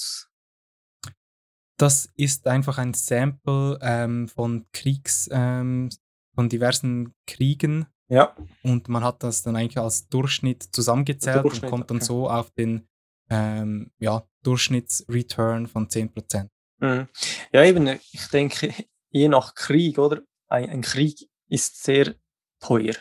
Das 1.77 2.09
ist 2.15 2.47
einfach 2.47 2.79
ein 2.79 2.95
Sample 2.95 3.77
ähm, 3.81 4.27
von 4.27 4.65
Kriegs, 4.73 5.29
ähm, 5.31 5.89
von 6.33 6.49
diversen 6.49 7.13
Kriegen. 7.27 7.85
Ja. 8.09 8.35
Und 8.63 8.87
man 8.87 9.03
hat 9.03 9.23
das 9.23 9.43
dann 9.43 9.55
eigentlich 9.55 9.77
als 9.77 10.07
Durchschnitt 10.07 10.63
zusammengezählt 10.63 11.43
Durchschnitt, 11.43 11.63
und 11.63 11.69
kommt 11.69 11.89
dann 11.89 11.97
okay. 11.97 12.05
so 12.05 12.29
auf 12.29 12.51
den 12.51 12.87
ähm, 13.29 13.91
ja, 13.99 14.23
Durchschnittsreturn 14.43 15.67
von 15.67 15.87
10%. 15.87 16.49
Mhm. 16.79 17.07
Ja, 17.51 17.63
eben, 17.63 17.87
ich 17.87 18.27
denke, 18.31 18.73
je 19.09 19.27
nach 19.27 19.55
Krieg, 19.55 19.97
oder? 19.97 20.21
Ein, 20.47 20.69
ein 20.69 20.81
Krieg 20.81 21.29
ist 21.49 21.83
sehr 21.83 22.15
teuer. 22.59 22.95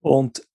Und 0.00 0.46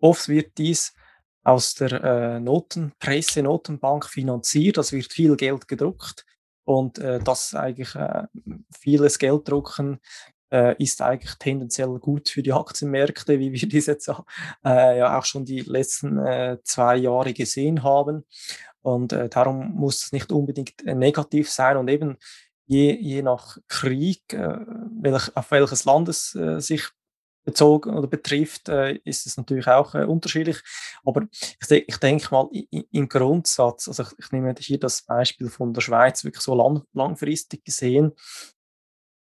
oft 0.00 0.28
wird 0.28 0.56
dies 0.58 0.94
aus 1.42 1.74
der 1.74 1.92
äh, 2.04 2.40
Notenpresse, 2.40 3.42
Notenbank 3.42 4.04
finanziert, 4.06 4.78
es 4.78 4.92
wird 4.92 5.12
viel 5.12 5.36
Geld 5.36 5.66
gedruckt. 5.66 6.24
und 6.64 6.98
äh, 6.98 7.18
dass 7.18 7.54
eigentlich 7.54 7.94
äh, 7.94 8.24
vieles 8.78 9.18
Geld 9.18 9.48
drucken 9.48 10.00
äh, 10.50 10.82
ist 10.82 11.02
eigentlich 11.02 11.34
tendenziell 11.34 11.98
gut 11.98 12.28
für 12.28 12.42
die 12.42 12.52
Aktienmärkte, 12.52 13.38
wie 13.38 13.52
wir 13.52 13.68
das 13.68 13.86
jetzt 13.86 14.08
äh, 14.64 14.98
ja 14.98 15.18
auch 15.18 15.24
schon 15.24 15.44
die 15.44 15.60
letzten 15.60 16.18
äh, 16.18 16.58
zwei 16.64 16.96
Jahre 16.96 17.32
gesehen 17.32 17.82
haben. 17.82 18.24
Und 18.80 19.12
äh, 19.12 19.28
darum 19.28 19.72
muss 19.72 20.04
es 20.04 20.12
nicht 20.12 20.32
unbedingt 20.32 20.84
äh, 20.86 20.94
negativ 20.94 21.50
sein. 21.50 21.76
Und 21.76 21.88
eben 21.88 22.16
je, 22.66 22.96
je 22.98 23.22
nach 23.22 23.58
Krieg, 23.66 24.32
äh, 24.32 24.58
welch, 25.00 25.36
auf 25.36 25.50
welches 25.50 25.84
Land 25.84 26.08
es 26.08 26.30
sich 26.58 26.88
bezogen 27.44 27.96
oder 27.96 28.06
betrifft, 28.06 28.68
ist 28.68 29.26
es 29.26 29.38
natürlich 29.38 29.66
auch 29.68 29.94
unterschiedlich. 29.94 30.58
Aber 31.02 31.22
ich, 31.32 31.70
ich 31.70 31.96
denke 31.96 32.28
mal, 32.30 32.46
im 32.70 33.08
Grundsatz, 33.08 33.88
also 33.88 34.02
ich, 34.02 34.10
ich, 34.18 34.32
nehme 34.32 34.54
hier 34.58 34.78
das 34.78 35.00
Beispiel 35.00 35.48
von 35.48 35.72
der 35.72 35.80
Schweiz 35.80 36.24
wirklich 36.24 36.42
so 36.42 36.54
lang, 36.54 36.82
langfristig 36.92 37.64
gesehen, 37.64 38.12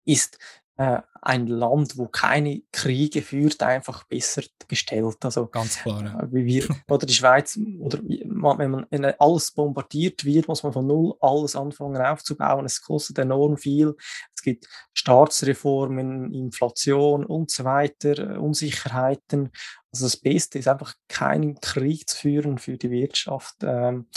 ist 0.05 0.39
äh, 0.77 1.01
ein 1.21 1.47
Land, 1.47 1.97
wo 1.97 2.07
keine 2.07 2.61
Kriege 2.71 3.21
führt, 3.21 3.63
einfach 3.63 4.03
besser 4.03 4.43
gestellt. 4.67 5.17
Also 5.23 5.47
ganz 5.47 5.77
klar. 5.77 6.03
Ja. 6.03 6.19
Äh, 6.19 6.33
wie 6.33 6.45
wir 6.45 6.67
oder 6.89 7.05
die 7.05 7.13
Schweiz 7.13 7.57
oder 7.79 7.99
wenn 8.03 8.71
man 8.71 8.85
wenn 8.89 9.05
alles 9.05 9.51
bombardiert 9.51 10.25
wird, 10.25 10.47
muss 10.47 10.63
man 10.63 10.73
von 10.73 10.85
null 10.85 11.15
alles 11.21 11.55
anfangen 11.55 12.01
aufzubauen. 12.01 12.65
Es 12.65 12.81
kostet 12.81 13.17
enorm 13.17 13.57
viel. 13.57 13.95
Es 14.35 14.41
gibt 14.41 14.67
Staatsreformen, 14.93 16.33
Inflation 16.33 17.25
und 17.25 17.49
so 17.49 17.63
weiter, 17.63 18.39
Unsicherheiten. 18.39 19.51
Also 19.93 20.05
das 20.05 20.17
Beste 20.17 20.59
ist 20.59 20.67
einfach 20.67 20.93
keinen 21.07 21.59
Krieg 21.61 22.09
zu 22.09 22.17
führen 22.17 22.57
für 22.57 22.77
die 22.77 22.91
Wirtschaft. 22.91 23.55
Ähm, 23.61 24.09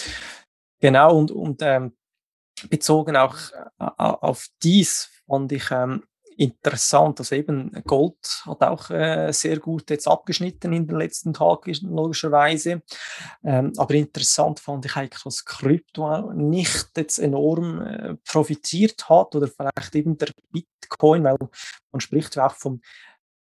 genau 0.80 1.16
und 1.16 1.30
und 1.30 1.62
ähm, 1.62 1.96
bezogen 2.68 3.16
auch 3.16 3.36
äh, 3.78 3.84
auf 3.96 4.48
dies 4.62 5.10
fand 5.28 5.52
ich 5.52 5.70
ähm, 5.70 6.02
interessant. 6.38 7.18
Also 7.18 7.34
eben 7.34 7.72
Gold 7.84 8.42
hat 8.46 8.62
auch 8.62 8.90
äh, 8.90 9.32
sehr 9.32 9.58
gut 9.58 9.90
jetzt 9.90 10.06
abgeschnitten 10.06 10.72
in 10.72 10.86
den 10.86 10.96
letzten 10.96 11.34
Tagen, 11.34 11.76
logischerweise. 11.82 12.82
Ähm, 13.44 13.72
aber 13.76 13.94
interessant 13.94 14.60
fand 14.60 14.86
ich 14.86 14.96
eigentlich, 14.96 15.22
dass 15.24 15.44
Krypto 15.44 16.32
nicht 16.32 16.90
jetzt 16.96 17.18
enorm 17.18 17.82
äh, 17.82 18.14
profitiert 18.24 19.08
hat 19.08 19.34
oder 19.34 19.48
vielleicht 19.48 19.94
eben 19.96 20.16
der 20.16 20.32
Bitcoin, 20.52 21.24
weil 21.24 21.36
man 21.90 22.00
spricht 22.00 22.36
ja 22.36 22.46
auch 22.46 22.54
vom 22.54 22.80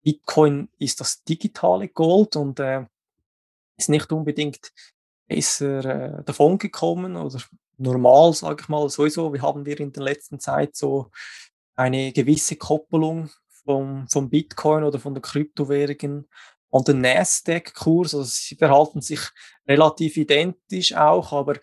Bitcoin 0.02 0.68
ist 0.78 1.00
das 1.00 1.24
digitale 1.24 1.88
Gold 1.88 2.36
und 2.36 2.60
äh, 2.60 2.84
ist 3.78 3.88
nicht 3.88 4.12
unbedingt 4.12 4.72
besser 5.26 6.18
äh, 6.18 6.24
davon 6.24 6.58
gekommen 6.58 7.16
oder 7.16 7.40
normal, 7.78 8.34
sage 8.34 8.62
ich 8.62 8.68
mal, 8.68 8.88
sowieso. 8.90 9.32
Wir 9.32 9.40
haben 9.40 9.64
wir 9.64 9.80
in 9.80 9.92
der 9.92 10.02
letzten 10.02 10.38
Zeit 10.38 10.76
so 10.76 11.10
eine 11.76 12.12
gewisse 12.12 12.56
Koppelung 12.56 13.30
vom, 13.64 14.06
vom 14.08 14.30
Bitcoin 14.30 14.84
oder 14.84 14.98
von 14.98 15.14
der 15.14 15.22
Kryptowährungen 15.22 16.28
an 16.70 16.84
den 16.84 17.00
Nasdaq-Kurs. 17.00 18.14
Also 18.14 18.24
sie 18.24 18.56
verhalten 18.56 19.00
sich 19.00 19.20
relativ 19.66 20.16
identisch 20.16 20.94
auch, 20.94 21.32
aber 21.32 21.54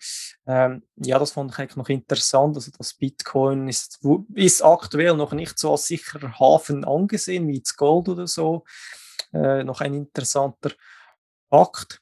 ähm, 0.46 0.82
ja, 0.96 1.18
das 1.18 1.32
fand 1.32 1.52
ich 1.52 1.58
eigentlich 1.58 1.76
noch 1.76 1.88
interessant. 1.88 2.56
Also 2.56 2.70
das 2.76 2.94
Bitcoin 2.94 3.68
ist, 3.68 4.00
ist 4.34 4.62
aktuell 4.62 5.14
noch 5.14 5.32
nicht 5.32 5.58
so 5.58 5.72
als 5.72 5.86
sicherer 5.86 6.38
Hafen 6.40 6.84
angesehen 6.84 7.46
wie 7.48 7.60
das 7.60 7.76
Gold 7.76 8.08
oder 8.08 8.26
so. 8.26 8.64
Äh, 9.32 9.64
noch 9.64 9.80
ein 9.80 9.94
interessanter 9.94 10.72
Fakt. 11.50 12.00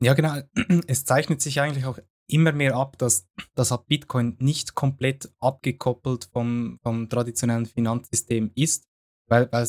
Ja, 0.00 0.14
genau. 0.14 0.38
Es 0.86 1.04
zeichnet 1.04 1.40
sich 1.40 1.60
eigentlich 1.60 1.86
auch 1.86 1.98
immer 2.30 2.52
mehr 2.52 2.76
ab, 2.76 2.98
dass, 2.98 3.26
dass 3.54 3.70
halt 3.70 3.86
Bitcoin 3.86 4.36
nicht 4.38 4.74
komplett 4.74 5.32
abgekoppelt 5.40 6.28
vom, 6.32 6.78
vom 6.82 7.08
traditionellen 7.08 7.66
Finanzsystem 7.66 8.50
ist, 8.54 8.84
weil, 9.28 9.50
weil, 9.50 9.68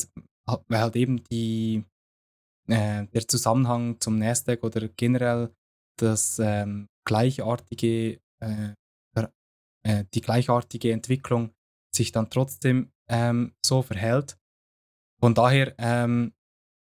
weil 0.68 0.80
halt 0.80 0.96
eben 0.96 1.24
die, 1.24 1.84
äh, 2.68 3.06
der 3.06 3.28
Zusammenhang 3.28 4.00
zum 4.00 4.18
Nasdaq 4.18 4.62
oder 4.62 4.88
generell 4.88 5.54
das 5.96 6.38
ähm, 6.38 6.88
gleichartige, 7.04 8.20
äh, 8.40 8.74
äh, 9.82 10.04
die 10.12 10.20
gleichartige 10.20 10.92
Entwicklung 10.92 11.52
sich 11.94 12.12
dann 12.12 12.30
trotzdem 12.30 12.92
ähm, 13.08 13.54
so 13.64 13.82
verhält. 13.82 14.38
Von 15.20 15.34
daher 15.34 15.74
ähm, 15.78 16.32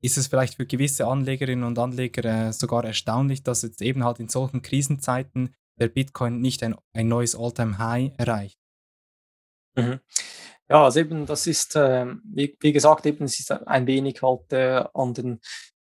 ist 0.01 0.17
es 0.17 0.27
vielleicht 0.27 0.55
für 0.55 0.65
gewisse 0.65 1.07
Anlegerinnen 1.07 1.65
und 1.65 1.79
Anleger 1.79 2.25
äh, 2.25 2.53
sogar 2.53 2.85
erstaunlich, 2.85 3.43
dass 3.43 3.63
jetzt 3.63 3.81
eben 3.81 4.03
halt 4.03 4.19
in 4.19 4.29
solchen 4.29 4.61
Krisenzeiten 4.61 5.53
der 5.79 5.87
Bitcoin 5.87 6.41
nicht 6.41 6.63
ein, 6.63 6.75
ein 6.93 7.07
neues 7.07 7.35
All-Time-High 7.35 8.11
erreicht. 8.17 8.59
Mhm. 9.75 9.99
Ja, 10.69 10.83
also 10.83 10.99
eben, 10.99 11.25
das 11.25 11.47
ist, 11.47 11.75
äh, 11.75 12.05
wie, 12.23 12.55
wie, 12.59 12.73
gesagt, 12.73 13.05
eben, 13.05 13.25
es 13.25 13.39
ist 13.39 13.51
ein 13.51 13.87
wenig 13.87 14.21
halt 14.21 14.53
äh, 14.53 14.83
an 14.93 15.13
den 15.13 15.39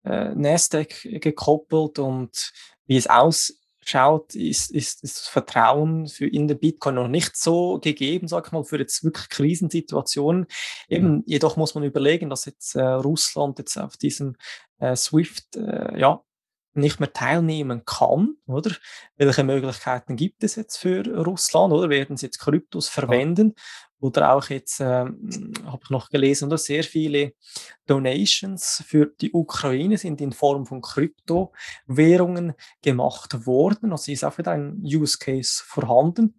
äh, 0.05 0.35
Nasdaq 0.35 1.03
gekoppelt 1.21 1.99
und 1.99 2.53
wie 2.87 2.97
es 2.97 3.09
ausschaut, 3.09 4.37
ist, 4.37 4.71
ist, 4.71 5.03
das 5.03 5.27
Vertrauen 5.27 6.07
für 6.07 6.29
in 6.29 6.47
den 6.47 6.61
Bitcoin 6.61 6.95
noch 6.95 7.09
nicht 7.09 7.37
so 7.37 7.81
gegeben, 7.81 8.29
sag 8.29 8.47
ich 8.47 8.53
mal, 8.53 8.63
für 8.63 8.79
jetzt 8.79 9.03
wirklich 9.03 9.29
Krisensituationen. 9.29 10.47
Eben, 10.89 11.17
mhm. 11.17 11.23
jedoch 11.27 11.57
muss 11.57 11.75
man 11.75 11.83
überlegen, 11.83 12.31
dass 12.31 12.45
jetzt 12.45 12.77
äh, 12.77 12.83
Russland 12.83 13.59
jetzt 13.59 13.77
auf 13.77 13.97
diesem 13.97 14.37
äh, 14.79 14.95
SWIFT, 14.95 15.57
äh, 15.57 15.99
ja, 15.99 16.23
nicht 16.75 17.01
mehr 17.01 17.13
teilnehmen 17.13 17.85
kann, 17.85 18.37
oder? 18.47 18.73
Welche 19.17 19.45
Möglichkeiten 19.45 20.17
gibt 20.17 20.45
es 20.45 20.57
jetzt 20.57 20.77
für 20.77 21.07
Russland, 21.25 21.73
oder? 21.73 21.89
Werden 21.89 22.17
sie 22.17 22.27
jetzt 22.27 22.39
Kryptos 22.39 22.89
verwenden? 22.89 23.55
Oder 24.01 24.33
auch 24.33 24.49
jetzt, 24.49 24.79
ähm, 24.79 25.53
habe 25.65 25.81
ich 25.83 25.91
noch 25.91 26.09
gelesen, 26.09 26.47
oder 26.47 26.59
sehr 26.59 26.85
viele 26.85 27.33
Donations 27.87 28.85
für 28.87 29.07
die 29.21 29.33
Ukraine 29.33 29.99
sind 29.99 30.21
in 30.21 30.33
Form 30.33 30.67
von 30.67 30.83
Kryptowährungen 30.83 32.55
gemacht 32.81 33.45
worden. 33.45 33.91
Also 33.91 34.13
ist 34.13 34.25
auch 34.25 34.39
wieder 34.39 34.53
ein 34.53 34.81
Use 34.85 35.19
Case 35.19 35.63
vorhanden. 35.67 36.37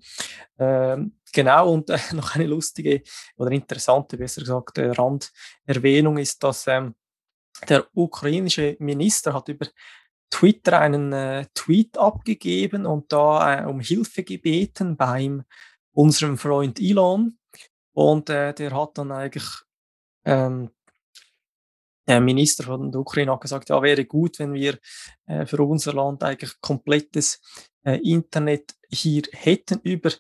Ähm, 0.58 1.18
genau, 1.34 1.74
und 1.74 1.90
äh, 1.90 1.98
noch 2.14 2.36
eine 2.36 2.46
lustige 2.46 3.02
oder 3.36 3.52
interessante, 3.52 4.16
besser 4.16 4.42
gesagt, 4.42 4.78
äh, 4.78 4.92
Randerwähnung 4.92 6.18
ist, 6.18 6.42
dass 6.44 6.66
ähm, 6.68 6.96
der 7.68 7.88
ukrainische 7.94 8.78
Minister 8.80 9.34
hat 9.34 9.50
über 9.50 9.68
Twitter 10.30 10.80
einen 10.80 11.12
äh, 11.14 11.46
Tweet 11.54 11.98
abgegeben 11.98 12.86
und 12.86 13.12
da 13.12 13.64
äh, 13.64 13.66
um 13.66 13.80
Hilfe 13.80 14.24
gebeten 14.24 14.96
beim 14.96 15.44
unserem 15.92 16.38
Freund 16.38 16.80
Elon. 16.80 17.38
Und 17.94 18.30
äh, 18.30 18.54
der 18.54 18.72
hat 18.76 18.98
dann 18.98 19.12
eigentlich, 19.12 19.48
ähm, 20.26 20.70
der 22.08 22.22
Minister 22.22 22.64
von 22.64 22.92
der 22.92 23.02
Ukraine 23.02 23.34
hat 23.34 23.42
gesagt, 23.42 23.70
ja, 23.70 23.82
wäre 23.82 24.06
gut, 24.06 24.40
wenn 24.40 24.54
wir 24.54 24.80
äh, 25.26 25.46
für 25.46 25.62
unser 25.64 25.94
Land 25.94 26.24
eigentlich 26.24 26.54
komplettes 26.62 27.42
äh, 27.84 27.98
Internet 27.98 28.76
hier 28.90 29.24
hätten 29.32 29.80
über, 29.82 30.12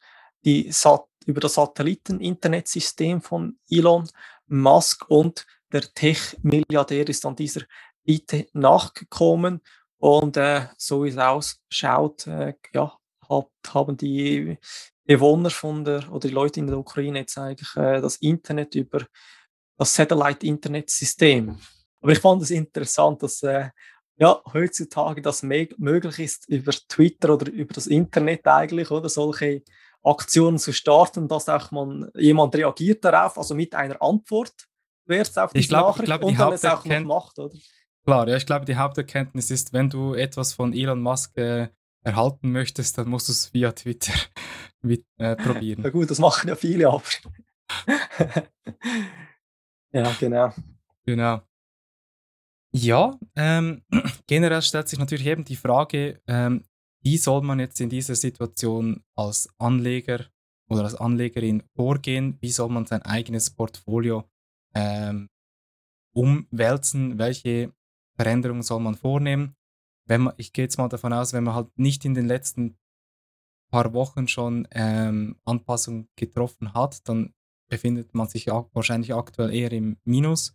die 0.44 0.72
Sat 0.72 1.06
über 1.26 1.42
das 1.42 1.56
Satelliten-Internetsystem 1.56 3.22
von 3.22 3.60
Elon 3.70 4.10
Musk 4.48 5.10
und 5.10 5.46
der 5.72 5.82
Tech-Milliardär 5.82 7.08
ist 7.08 7.26
an 7.26 7.36
dieser 7.36 7.62
Bitte 8.04 8.48
nachgekommen 8.54 9.62
und 10.00 10.38
äh, 10.38 10.68
so 10.78 11.04
wie 11.04 11.10
es 11.10 11.18
ausschaut, 11.18 12.26
äh, 12.28 12.54
ja, 12.74 12.98
hat, 13.30 13.48
haben 13.68 13.98
die 13.98 14.58
Bewohner 15.06 15.50
von 15.50 15.84
der 15.84 16.12
oder 16.12 16.28
die 16.28 16.34
Leute 16.34 16.60
in 16.62 16.68
der 16.68 16.78
Ukraine 16.78 17.20
jetzt 17.20 17.38
eigentlich 17.38 17.76
äh, 17.76 18.02
das 18.02 18.16
Internet 18.18 18.76
über 18.76 19.06
das 19.78 19.94
Satellite-Internet-System. 19.96 21.58
Aber 22.02 22.12
ich 22.12 22.20
fand 22.20 22.42
es 22.42 22.52
interessant, 22.52 23.22
dass 23.24 23.44
äh, 23.44 23.70
ja, 24.18 24.42
heutzutage 24.54 25.22
das 25.22 25.44
möglich 25.44 26.20
ist, 26.20 26.48
über 26.50 26.72
Twitter 26.72 27.34
oder 27.34 27.50
über 27.52 27.74
das 27.74 27.88
Internet 27.88 28.46
eigentlich, 28.48 28.92
oder 28.92 29.10
solche 29.10 29.64
Aktionen 30.04 30.60
zu 30.60 30.74
starten, 30.74 31.28
dass 31.28 31.50
auch 31.50 31.72
man, 31.72 32.10
jemand 32.16 32.56
reagiert 32.56 33.04
darauf, 33.04 33.38
also 33.38 33.56
mit 33.56 33.74
einer 33.76 34.02
Antwort, 34.02 34.54
wer 35.06 35.22
es 35.22 35.38
auf 35.38 35.54
die 35.54 35.68
Nachricht 35.70 36.02
ich 36.02 36.06
glaub, 36.06 36.24
und 36.24 36.40
dann 36.40 36.54
es 36.54 36.66
auch 36.66 36.84
noch 36.86 37.00
macht, 37.02 37.40
oder? 37.40 37.56
Klar, 38.06 38.28
ja, 38.28 38.38
ich 38.38 38.46
glaube, 38.46 38.66
die 38.66 38.76
Haupterkenntnis 38.76 39.52
ist, 39.52 39.74
wenn 39.74 39.90
du 39.90 40.14
etwas 40.14 40.54
von 40.54 40.74
Elon 40.74 41.02
Musk 41.02 41.38
äh, 41.38 41.70
erhalten 42.04 42.52
möchtest, 42.52 42.98
dann 42.98 43.10
musst 43.10 43.28
du 43.28 43.32
es 43.32 43.54
via 43.54 43.72
Twitter 43.72 44.14
mit, 44.82 45.06
äh, 45.18 45.36
probieren. 45.36 45.84
Ja 45.84 45.90
gut, 45.90 46.10
das 46.10 46.20
machen 46.20 46.48
ja 46.48 46.56
viele, 46.56 46.90
aber. 46.90 47.04
ja, 49.92 50.12
genau. 50.20 50.54
Genau. 51.06 51.42
Ja, 52.72 53.20
ähm, 53.36 53.84
generell 54.28 54.62
stellt 54.62 54.88
sich 54.88 55.00
natürlich 55.00 55.26
eben 55.26 55.44
die 55.44 55.56
Frage, 55.56 56.22
ähm, 56.28 56.64
wie 57.02 57.18
soll 57.18 57.42
man 57.42 57.60
jetzt 57.60 57.80
in 57.82 57.90
dieser 57.90 58.16
Situation 58.16 59.04
als 59.16 59.50
Anleger 59.58 60.26
oder 60.70 60.84
als 60.84 60.96
Anlegerin 60.96 61.64
vorgehen? 61.76 62.38
Wie 62.42 62.52
soll 62.52 62.70
man 62.70 62.86
sein 62.86 63.02
eigenes 63.04 63.50
Portfolio 63.50 64.30
ähm, 64.76 65.30
umwälzen? 66.14 67.18
Welche 67.18 67.74
Veränderungen 68.20 68.64
soll 68.64 68.82
man 68.82 68.96
vornehmen. 68.96 69.56
Wenn 70.06 70.22
man, 70.22 70.34
ich 70.36 70.52
gehe 70.52 70.66
jetzt 70.66 70.78
mal 70.78 70.90
davon 70.90 71.14
aus, 71.14 71.32
wenn 71.32 71.46
man 71.46 71.56
halt 71.56 71.70
nicht 71.80 72.04
in 72.04 72.14
den 72.14 72.28
letzten 72.28 72.78
paar 73.72 73.94
Wochen 73.94 74.28
schon 74.28 74.68
ähm, 74.72 75.40
Anpassungen 75.46 76.10
getroffen 76.18 76.74
hat, 76.74 77.08
dann 77.08 77.34
befindet 77.70 78.14
man 78.14 78.28
sich 78.28 78.52
auch 78.52 78.70
wahrscheinlich 78.74 79.14
aktuell 79.14 79.54
eher 79.54 79.72
im 79.72 79.98
Minus. 80.04 80.54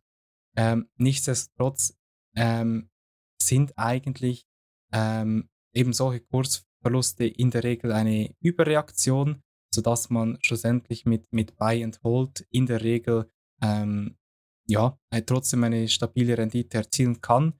Ähm, 0.57 0.91
nichtsdestotrotz 0.97 1.97
ähm, 2.37 2.91
sind 3.41 3.79
eigentlich 3.79 4.47
ähm, 4.93 5.49
eben 5.73 5.95
solche 5.95 6.21
Kursverluste 6.21 7.25
in 7.25 7.51
der 7.51 7.65
Regel 7.65 7.93
eine 7.93 8.35
Überreaktion, 8.41 9.41
sodass 9.75 10.11
man 10.11 10.37
schlussendlich 10.43 11.07
mit, 11.07 11.33
mit 11.33 11.57
Buy 11.57 11.83
and 11.83 11.99
Hold 12.03 12.47
in 12.51 12.67
der 12.67 12.83
Regel 12.83 13.31
ähm, 13.63 14.19
ja, 14.67 14.99
äh, 15.11 15.23
trotzdem 15.23 15.65
eine 15.65 15.89
stabile 15.89 16.39
Rendite 16.39 16.79
erzielen 16.79 17.21
kann. 17.21 17.55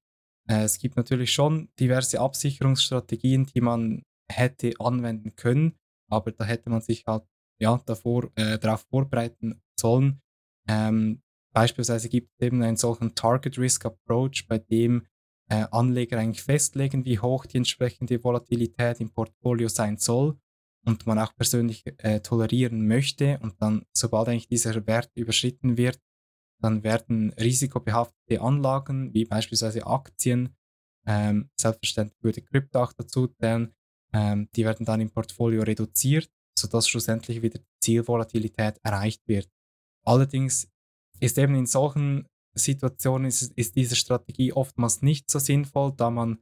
Äh, 0.49 0.65
es 0.65 0.79
gibt 0.79 0.97
natürlich 0.97 1.33
schon 1.33 1.69
diverse 1.79 2.21
Absicherungsstrategien, 2.21 3.47
die 3.47 3.61
man 3.61 4.03
hätte 4.31 4.73
anwenden 4.79 5.37
können, 5.37 5.77
aber 6.11 6.33
da 6.33 6.45
hätte 6.45 6.71
man 6.71 6.81
sich 6.81 7.05
halt 7.07 7.25
ja, 7.61 7.81
davor, 7.87 8.31
äh, 8.37 8.59
darauf 8.59 8.87
vorbereiten 8.91 9.61
sollen. 9.79 10.21
Ähm, 10.69 11.23
beispielsweise 11.53 12.09
gibt 12.09 12.31
es 12.39 12.47
eben 12.47 12.63
einen 12.63 12.77
solchen 12.77 13.15
Target 13.15 13.59
Risk 13.59 13.85
Approach, 13.87 14.47
bei 14.49 14.59
dem 14.59 15.07
äh, 15.51 15.67
Anleger 15.71 16.19
eigentlich 16.19 16.43
festlegen, 16.43 17.05
wie 17.05 17.19
hoch 17.19 17.47
die 17.47 17.59
entsprechende 17.59 18.23
Volatilität 18.23 19.01
im 19.01 19.11
Portfolio 19.11 19.69
sein 19.69 19.99
soll 19.99 20.39
und 20.87 21.07
man 21.07 21.19
auch 21.19 21.35
persönlich 21.35 21.85
äh, 21.99 22.21
tolerieren 22.21 22.87
möchte. 22.87 23.39
Und 23.43 23.61
dann, 23.61 23.85
sobald 23.93 24.29
eigentlich 24.29 24.49
dieser 24.49 24.87
Wert 24.87 25.11
überschritten 25.15 25.77
wird, 25.77 26.01
dann 26.65 26.83
werden 26.83 27.31
risikobehaftete 27.35 28.41
Anlagen, 28.41 29.13
wie 29.13 29.27
beispielsweise 29.27 29.87
Aktien, 29.87 30.57
ähm, 31.07 31.51
selbstverständlich 31.61 32.23
würde 32.23 32.41
Krypto 32.41 32.83
auch 32.83 32.95
dazu 32.95 33.27
zählen, 33.27 33.75
ähm, 34.15 34.49
die 34.57 34.65
werden 34.65 34.87
dann 34.87 35.03
im 35.03 35.11
Portfolio 35.11 35.63
reduziert, 35.63 36.31
sodass 36.59 36.89
schlussendlich 36.89 37.43
wieder 37.43 37.59
die 37.59 37.81
Zielvolatilität 37.83 38.79
erreicht 38.83 39.21
wird. 39.29 39.51
Allerdings 40.07 40.67
ist 41.21 41.37
eben 41.37 41.55
in 41.55 41.67
solchen 41.67 42.27
Situationen 42.57 43.27
ist, 43.27 43.43
ist 43.43 43.77
diese 43.77 43.97
Strategie 43.97 44.55
oftmals 44.55 45.03
nicht 45.03 45.31
so 45.31 45.39
sinnvoll, 45.39 45.93
da 45.95 46.11
man 46.11 46.39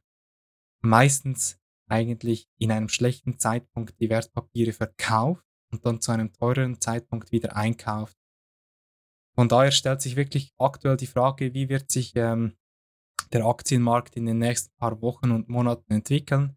meistens 0.83 1.59
eigentlich 1.89 2.47
in 2.59 2.71
einem 2.71 2.89
schlechten 2.89 3.41
Zeitpunkt 3.41 3.99
die 3.99 4.09
Wertpapiere 4.09 4.73
verkauft 4.73 5.45
und 5.73 5.85
dann 5.85 6.01
zu 6.01 6.13
einem 6.13 6.33
teureren 6.33 6.81
Zeitpunkt 6.81 7.33
wieder 7.33 7.57
einkauft. 7.57 8.17
Von 9.35 9.49
daher 9.49 9.71
stellt 9.71 10.03
sich 10.03 10.17
wirklich 10.17 10.53
aktuell 10.59 10.97
die 10.97 11.07
Frage, 11.07 11.55
wie 11.55 11.69
wird 11.69 11.91
sich 11.91 12.13
ähm, 12.17 12.57
der 13.33 13.47
Aktienmarkt 13.47 14.17
in 14.17 14.27
den 14.27 14.39
nächsten 14.39 14.75
paar 14.77 15.01
Wochen 15.01 15.31
und 15.31 15.49
Monaten 15.49 15.91
entwickeln, 15.93 16.57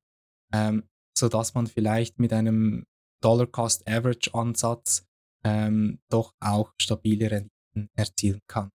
ähm, 0.54 0.84
sodass 1.18 1.54
man 1.54 1.68
vielleicht 1.68 2.20
mit 2.20 2.34
einem 2.34 2.86
Dollar-Cost-Average-Ansatz 3.22 5.08
ähm, 5.44 6.00
doch 6.10 6.34
auch 6.42 6.74
stabile 6.80 7.32
Renditen 7.32 7.90
erzielen 7.96 8.42
kann. 8.48 8.72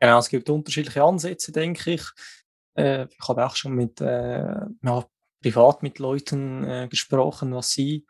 Genau, 0.00 0.18
es 0.18 0.28
gibt 0.28 0.50
unterschiedliche 0.50 1.02
Ansätze, 1.02 1.52
denke 1.52 1.92
ich. 1.92 2.04
Äh, 2.76 3.06
ich 3.06 3.28
habe 3.28 3.44
auch 3.44 3.56
schon 3.56 3.74
mit, 3.74 4.00
äh, 4.00 4.54
ja, 4.82 5.06
privat 5.40 5.82
mit 5.82 5.98
Leuten 5.98 6.64
äh, 6.64 6.88
gesprochen, 6.88 7.54
was 7.54 7.72
sie 7.72 8.06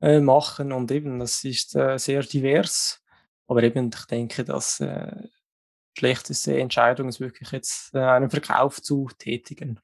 äh, 0.00 0.20
machen 0.20 0.72
und 0.72 0.90
eben, 0.90 1.18
das 1.18 1.42
ist 1.44 1.74
äh, 1.74 1.98
sehr 1.98 2.22
divers. 2.22 3.02
Aber 3.48 3.62
eben, 3.62 3.90
ich 3.94 4.04
denke, 4.06 4.44
dass 4.44 4.80
äh, 4.80 5.28
schlechteste 5.96 6.58
Entscheidung 6.58 7.08
ist 7.08 7.20
wirklich 7.20 7.50
jetzt 7.52 7.94
äh, 7.94 8.00
einen 8.00 8.30
Verkauf 8.30 8.82
zu 8.82 9.08
tätigen. 9.18 9.80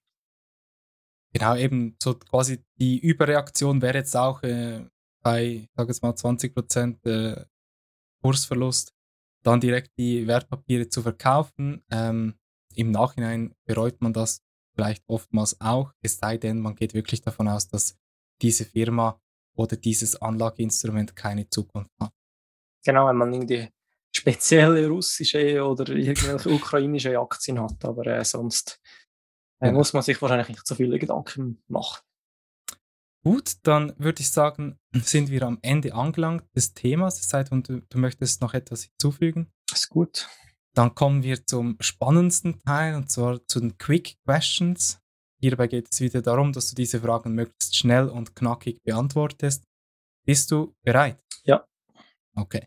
Genau, 1.33 1.57
eben 1.57 1.97
so 2.03 2.15
quasi 2.15 2.63
die 2.79 2.99
Überreaktion 2.99 3.81
wäre 3.81 3.99
jetzt 3.99 4.17
auch 4.17 4.43
äh, 4.43 4.85
bei, 5.23 5.69
sag 5.75 5.89
jetzt 5.89 6.03
mal, 6.03 6.13
20% 6.13 7.07
äh, 7.07 7.45
Kursverlust, 8.23 8.93
dann 9.43 9.61
direkt 9.61 9.93
die 9.99 10.27
Wertpapiere 10.27 10.89
zu 10.89 11.03
verkaufen. 11.03 11.83
Ähm, 11.91 12.35
Im 12.75 12.91
Nachhinein 12.91 13.55
bereut 13.65 14.01
man 14.03 14.13
das 14.13 14.43
vielleicht 14.75 15.03
oftmals 15.07 15.61
auch, 15.61 15.93
es 16.03 16.19
sei 16.19 16.37
denn, 16.37 16.61
man 16.61 16.75
geht 16.75 16.95
wirklich 16.95 17.23
davon 17.23 17.49
aus, 17.49 17.69
dass 17.69 17.97
diese 18.41 18.65
Firma 18.65 19.21
oder 19.55 19.77
dieses 19.77 20.17
Anlageinstrument 20.21 21.15
keine 21.15 21.49
Zukunft 21.49 21.91
hat. 22.01 22.13
Genau, 22.85 23.07
wenn 23.09 23.17
man 23.17 23.33
irgendwie 23.33 23.69
spezielle 24.15 24.89
russische 24.89 25.65
oder 25.65 25.89
irgendwelche 25.89 26.51
ukrainische 26.51 27.19
Aktien 27.19 27.61
hat, 27.61 27.85
aber 27.85 28.07
äh, 28.07 28.25
sonst 28.25 28.81
äh, 29.61 29.73
muss 29.73 29.93
man 29.93 30.03
sich 30.03 30.21
wahrscheinlich 30.21 30.49
nicht 30.49 30.67
so 30.67 30.75
viele 30.75 30.99
Gedanken 30.99 31.63
machen. 31.69 32.03
Gut, 33.25 33.55
dann 33.63 33.95
würde 33.99 34.21
ich 34.21 34.31
sagen, 34.31 34.79
sind 34.93 35.31
wir 35.31 35.43
am 35.45 35.59
Ende 35.63 35.95
angelangt 35.95 36.45
des 36.57 36.75
Themas. 36.75 37.21
Es 37.21 37.29
sei 37.29 37.45
denn, 37.45 37.63
du, 37.63 37.81
du 37.89 37.99
möchtest 37.99 38.41
noch 38.41 38.53
etwas 38.53 38.83
hinzufügen. 38.83 39.53
Ist 39.73 39.89
gut. 39.89 40.29
Dann 40.75 40.95
kommen 40.95 41.23
wir 41.23 41.47
zum 41.47 41.77
spannendsten 41.81 42.61
Teil 42.65 42.97
und 42.97 43.11
zwar 43.11 43.47
zu 43.47 43.61
den 43.61 43.79
Quick 43.79 44.17
Questions. 44.25 44.99
Hierbei 45.39 45.69
geht 45.69 45.89
es 45.93 46.01
wieder 46.01 46.23
darum, 46.23 46.53
dass 46.53 46.71
du 46.71 46.75
diese 46.75 47.01
Fragen 47.01 47.35
möglichst 47.35 47.77
schnell 47.77 48.09
und 48.09 48.35
knackig 48.35 48.83
beantwortest. 48.83 49.65
Bist 50.25 50.51
du 50.51 50.75
bereit? 50.83 51.21
Ja. 51.45 51.65
Okay. 52.35 52.67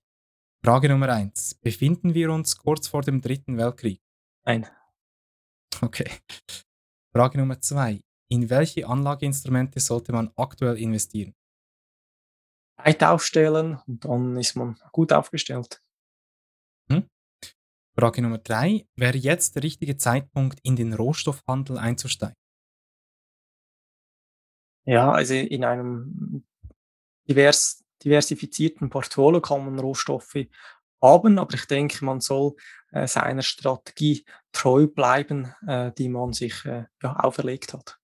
Frage 0.65 0.89
Nummer 0.89 1.09
eins. 1.09 1.53
Befinden 1.53 2.15
wir 2.15 2.31
uns 2.31 2.57
kurz 2.57 2.87
vor 2.87 3.03
dem 3.03 3.21
Dritten 3.21 3.55
Weltkrieg? 3.55 4.01
Nein. 4.45 4.65
Okay. 5.79 6.09
Frage 7.15 7.37
Nummer 7.37 7.61
zwei. 7.61 8.01
In 8.31 8.49
welche 8.49 8.87
Anlageinstrumente 8.87 9.79
sollte 9.79 10.11
man 10.11 10.31
aktuell 10.35 10.79
investieren? 10.79 11.35
Breit 12.79 13.03
aufstellen 13.03 13.79
und 13.85 14.05
dann 14.05 14.37
ist 14.37 14.55
man 14.55 14.75
gut 14.91 15.13
aufgestellt. 15.13 15.83
Hm? 16.89 17.07
Frage 17.95 18.23
Nummer 18.23 18.39
drei. 18.39 18.87
Wäre 18.95 19.19
jetzt 19.19 19.55
der 19.55 19.61
richtige 19.61 19.97
Zeitpunkt, 19.97 20.61
in 20.63 20.75
den 20.75 20.93
Rohstoffhandel 20.93 21.77
einzusteigen? 21.77 22.41
Ja, 24.87 25.11
also 25.11 25.35
in 25.35 25.63
einem 25.63 26.43
divers 27.29 27.84
diversifizierten 28.05 28.89
Portfolio 28.89 29.41
kann 29.41 29.65
man 29.65 29.79
Rohstoffe 29.79 30.47
haben, 31.01 31.37
aber 31.37 31.53
ich 31.53 31.65
denke, 31.65 32.03
man 32.05 32.21
soll 32.21 32.55
äh, 32.91 33.07
seiner 33.07 33.41
Strategie 33.41 34.25
treu 34.51 34.87
bleiben, 34.87 35.53
äh, 35.67 35.91
die 35.97 36.09
man 36.09 36.33
sich 36.33 36.65
äh, 36.65 36.85
ja, 37.03 37.15
auferlegt 37.17 37.73
hat. 37.73 37.99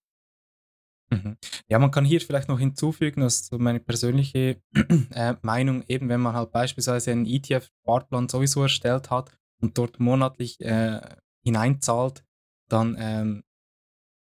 Mhm. 1.10 1.36
Ja, 1.68 1.78
man 1.78 1.90
kann 1.90 2.04
hier 2.04 2.20
vielleicht 2.20 2.48
noch 2.48 2.58
hinzufügen, 2.58 3.20
dass 3.20 3.46
so 3.46 3.58
meine 3.58 3.80
persönliche 3.80 4.62
äh, 5.14 5.34
Meinung, 5.42 5.84
eben 5.88 6.08
wenn 6.08 6.20
man 6.20 6.34
halt 6.34 6.52
beispielsweise 6.52 7.12
einen 7.12 7.26
ETF-Sparplan 7.26 8.28
sowieso 8.28 8.62
erstellt 8.62 9.10
hat 9.10 9.30
und 9.60 9.76
dort 9.78 10.00
monatlich 10.00 10.60
äh, 10.60 11.00
hineinzahlt, 11.44 12.24
dann 12.68 12.96
ähm, 12.98 13.42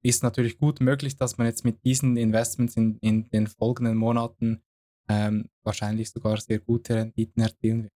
ist 0.04 0.24
natürlich 0.24 0.58
gut 0.58 0.82
möglich, 0.82 1.16
dass 1.16 1.38
man 1.38 1.48
jetzt 1.48 1.64
mit 1.64 1.86
diesen 1.86 2.18
Investments 2.18 2.76
in, 2.76 2.98
in 2.98 3.30
den 3.30 3.48
folgenden 3.48 3.96
Monaten 3.96 4.62
ähm, 5.10 5.50
wahrscheinlich 5.64 6.10
sogar 6.12 6.40
sehr 6.40 6.60
gute 6.60 6.96
Renditen 6.96 7.42
erzielen 7.44 7.84
wird. 7.84 7.94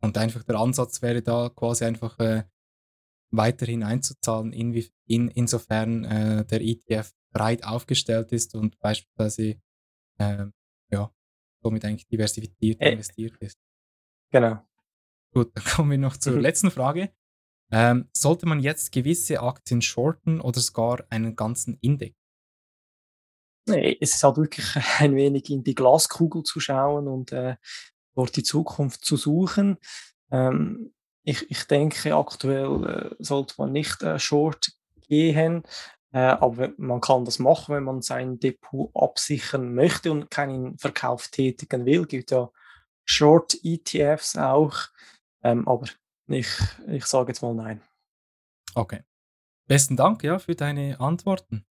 Und 0.00 0.16
einfach 0.16 0.44
der 0.44 0.56
Ansatz 0.56 1.02
wäre 1.02 1.22
da 1.22 1.48
quasi 1.48 1.84
einfach 1.84 2.18
äh, 2.20 2.44
weiterhin 3.30 3.82
einzuzahlen, 3.82 4.52
in, 4.52 4.74
in, 5.06 5.28
insofern 5.28 6.04
äh, 6.04 6.44
der 6.44 6.60
ETF 6.60 7.12
breit 7.32 7.64
aufgestellt 7.64 8.32
ist 8.32 8.54
und 8.54 8.78
beispielsweise 8.78 9.60
äh, 10.18 10.46
ja, 10.90 11.12
somit 11.62 11.84
eigentlich 11.84 12.06
diversifiziert 12.06 12.80
äh, 12.80 12.92
investiert 12.92 13.36
ist. 13.38 13.58
Genau. 14.30 14.64
Gut, 15.32 15.54
dann 15.54 15.64
kommen 15.64 15.90
wir 15.90 15.98
noch 15.98 16.16
zur 16.16 16.34
mhm. 16.34 16.40
letzten 16.40 16.70
Frage. 16.70 17.12
Ähm, 17.70 18.08
sollte 18.16 18.46
man 18.46 18.60
jetzt 18.60 18.92
gewisse 18.92 19.40
Aktien 19.40 19.82
shorten 19.82 20.40
oder 20.40 20.60
sogar 20.60 21.04
einen 21.10 21.36
ganzen 21.36 21.76
Index? 21.80 22.17
Nee, 23.68 23.96
es 24.00 24.14
ist 24.14 24.24
halt 24.24 24.36
wirklich 24.36 24.66
ein 24.98 25.14
wenig 25.16 25.50
in 25.50 25.64
die 25.64 25.74
Glaskugel 25.74 26.42
zu 26.42 26.60
schauen 26.60 27.08
und 27.08 27.32
äh, 27.32 27.56
dort 28.14 28.36
die 28.36 28.42
Zukunft 28.42 29.04
zu 29.04 29.16
suchen. 29.16 29.78
Ähm, 30.30 30.92
ich, 31.22 31.50
ich 31.50 31.64
denke, 31.64 32.16
aktuell 32.16 32.84
äh, 32.84 33.14
sollte 33.18 33.54
man 33.58 33.72
nicht 33.72 34.02
äh, 34.02 34.18
short 34.18 34.72
gehen, 35.08 35.62
äh, 36.12 36.18
aber 36.18 36.72
man 36.78 37.00
kann 37.00 37.24
das 37.24 37.38
machen, 37.38 37.74
wenn 37.74 37.84
man 37.84 38.02
sein 38.02 38.38
Depot 38.40 38.90
absichern 38.94 39.74
möchte 39.74 40.10
und 40.10 40.30
keinen 40.30 40.78
Verkauf 40.78 41.28
tätigen 41.28 41.84
will. 41.84 42.02
Es 42.02 42.08
gibt 42.08 42.30
ja 42.30 42.50
Short-ETFs 43.04 44.36
auch, 44.36 44.76
ähm, 45.42 45.68
aber 45.68 45.86
ich, 46.28 46.48
ich 46.86 47.06
sage 47.06 47.28
jetzt 47.28 47.42
mal 47.42 47.54
nein. 47.54 47.82
Okay. 48.74 49.02
Besten 49.66 49.96
Dank 49.96 50.24
ja, 50.24 50.38
für 50.38 50.54
deine 50.54 50.98
Antworten. 50.98 51.66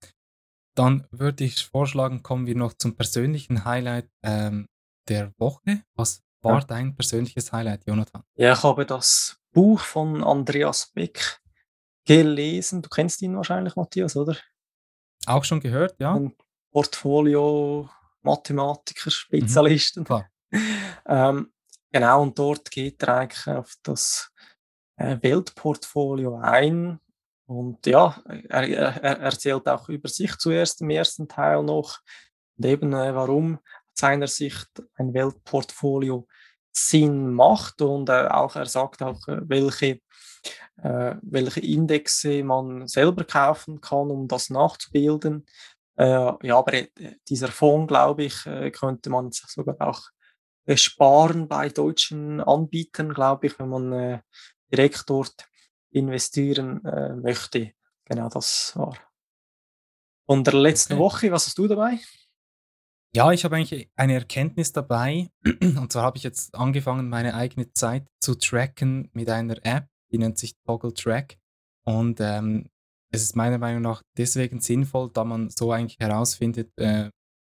Dann 0.75 1.07
würde 1.11 1.45
ich 1.45 1.65
vorschlagen, 1.65 2.23
kommen 2.23 2.47
wir 2.47 2.57
noch 2.57 2.73
zum 2.75 2.97
persönlichen 2.97 3.65
Highlight 3.65 4.09
ähm, 4.23 4.67
der 5.09 5.33
Woche. 5.39 5.83
Was 5.95 6.23
war 6.41 6.61
ja. 6.61 6.65
dein 6.65 6.95
persönliches 6.97 7.53
Highlight, 7.53 7.87
Jonathan? 7.87 8.23
Ja, 8.35 8.53
ich 8.55 8.63
habe 8.63 8.87
das 8.87 9.39
Buch 9.53 9.81
von 9.81 10.25
Andreas 10.25 10.91
Beck 10.95 11.41
gelesen. 12.05 12.83
Du 12.83 12.89
kennst 12.89 13.23
ihn 13.23 13.37
wahrscheinlich, 13.37 13.77
Matthias, 13.77 14.17
oder? 14.17 14.37
Auch 15.27 15.45
schon 15.45 15.61
gehört, 15.61 15.99
ja. 16.01 16.15
Ein 16.15 16.35
Portfolio 16.71 17.89
Mathematiker, 18.23 19.11
Spezialisten. 19.11 20.07
Mhm, 20.09 20.25
ähm, 21.07 21.53
genau, 21.91 22.23
und 22.23 22.39
dort 22.39 22.71
geht 22.71 23.03
er 23.03 23.19
eigentlich 23.19 23.47
auf 23.47 23.75
das 23.83 24.33
äh, 24.97 25.19
Weltportfolio 25.21 26.39
ein. 26.39 26.99
Und 27.47 27.87
ja, 27.87 28.23
er, 28.49 28.69
er, 28.69 29.03
er, 29.03 29.19
erzählt 29.21 29.69
auch 29.69 29.89
über 29.89 30.09
sich 30.09 30.37
zuerst 30.39 30.81
im 30.81 30.91
ersten 30.91 31.29
Teil 31.29 31.63
noch. 31.63 31.99
Und 32.57 32.67
eben, 32.67 32.93
äh, 32.93 33.15
warum 33.15 33.57
aus 33.57 33.61
seiner 33.95 34.27
Sicht 34.27 34.69
ein 34.97 35.13
Weltportfolio 35.13 36.27
Sinn 36.73 37.35
macht. 37.35 37.83
Und 37.83 38.09
äh, 38.09 38.29
auch 38.29 38.57
er 38.57 38.67
sagt 38.67 39.03
auch, 39.03 39.27
äh, 39.29 39.41
welche 39.43 40.01
äh, 40.79 41.15
welche 41.23 41.61
Indexe 41.61 42.43
man 42.43 42.89
selber 42.89 43.25
kaufen 43.25 43.81
kann, 43.81 44.11
um 44.11 44.27
das 44.27 44.51
nachzubilden. 44.51 45.47
Äh, 45.97 46.33
ja, 46.43 46.59
aber 46.59 46.73
äh, 46.73 46.89
dieser 47.29 47.49
Fonds, 47.49 47.89
glaube 47.89 48.25
ich, 48.25 48.43
könnte 48.73 49.11
man 49.11 49.31
sogar 49.33 49.77
auch 49.81 50.03
sparen 50.75 51.49
bei 51.49 51.69
deutschen 51.69 52.41
Anbietern, 52.41 53.13
glaube 53.13 53.49
ich, 53.49 53.59
wenn 53.59 53.69
man 53.69 54.23
direkt 54.71 55.05
dort 55.09 55.35
investieren 55.93 56.85
äh, 56.85 57.15
möchte. 57.15 57.73
Genau, 58.05 58.29
das 58.29 58.77
war 58.77 58.97
von 60.27 60.45
der 60.45 60.55
letzten 60.55 60.95
okay. 60.95 61.03
Woche. 61.03 61.33
Was 61.33 61.47
hast 61.47 61.59
du 61.59 61.69
dabei? 61.69 61.99
Ja, 63.15 63.31
ich 63.33 63.45
habe 63.45 63.57
eigentlich 63.57 63.91
eine 63.97 64.15
Erkenntnis 64.15 64.73
dabei. 64.73 65.31
Und 65.45 65.93
zwar 65.93 66.05
habe 66.05 66.17
ich 66.17 66.23
jetzt 66.23 66.55
angefangen, 66.55 67.09
meine 67.09 67.35
eigene 67.35 67.71
Zeit 67.73 68.07
zu 68.21 68.35
tracken 68.35 69.11
mit 69.13 69.29
einer 69.29 69.59
App, 69.65 69.89
die 70.11 70.19
nennt 70.19 70.39
sich 70.39 70.55
Toggle 70.67 70.95
Track. 70.95 71.37
Und 71.85 72.21
ähm, 72.21 72.71
es 73.11 73.23
ist 73.23 73.37
meiner 73.37 73.59
Meinung 73.59 73.83
nach 73.83 74.03
deswegen 74.17 74.61
sinnvoll, 74.61 75.11
da 75.13 75.25
man 75.25 75.51
so 75.51 75.73
eigentlich 75.73 75.99
herausfindet, 75.99 76.73
äh, 76.79 77.11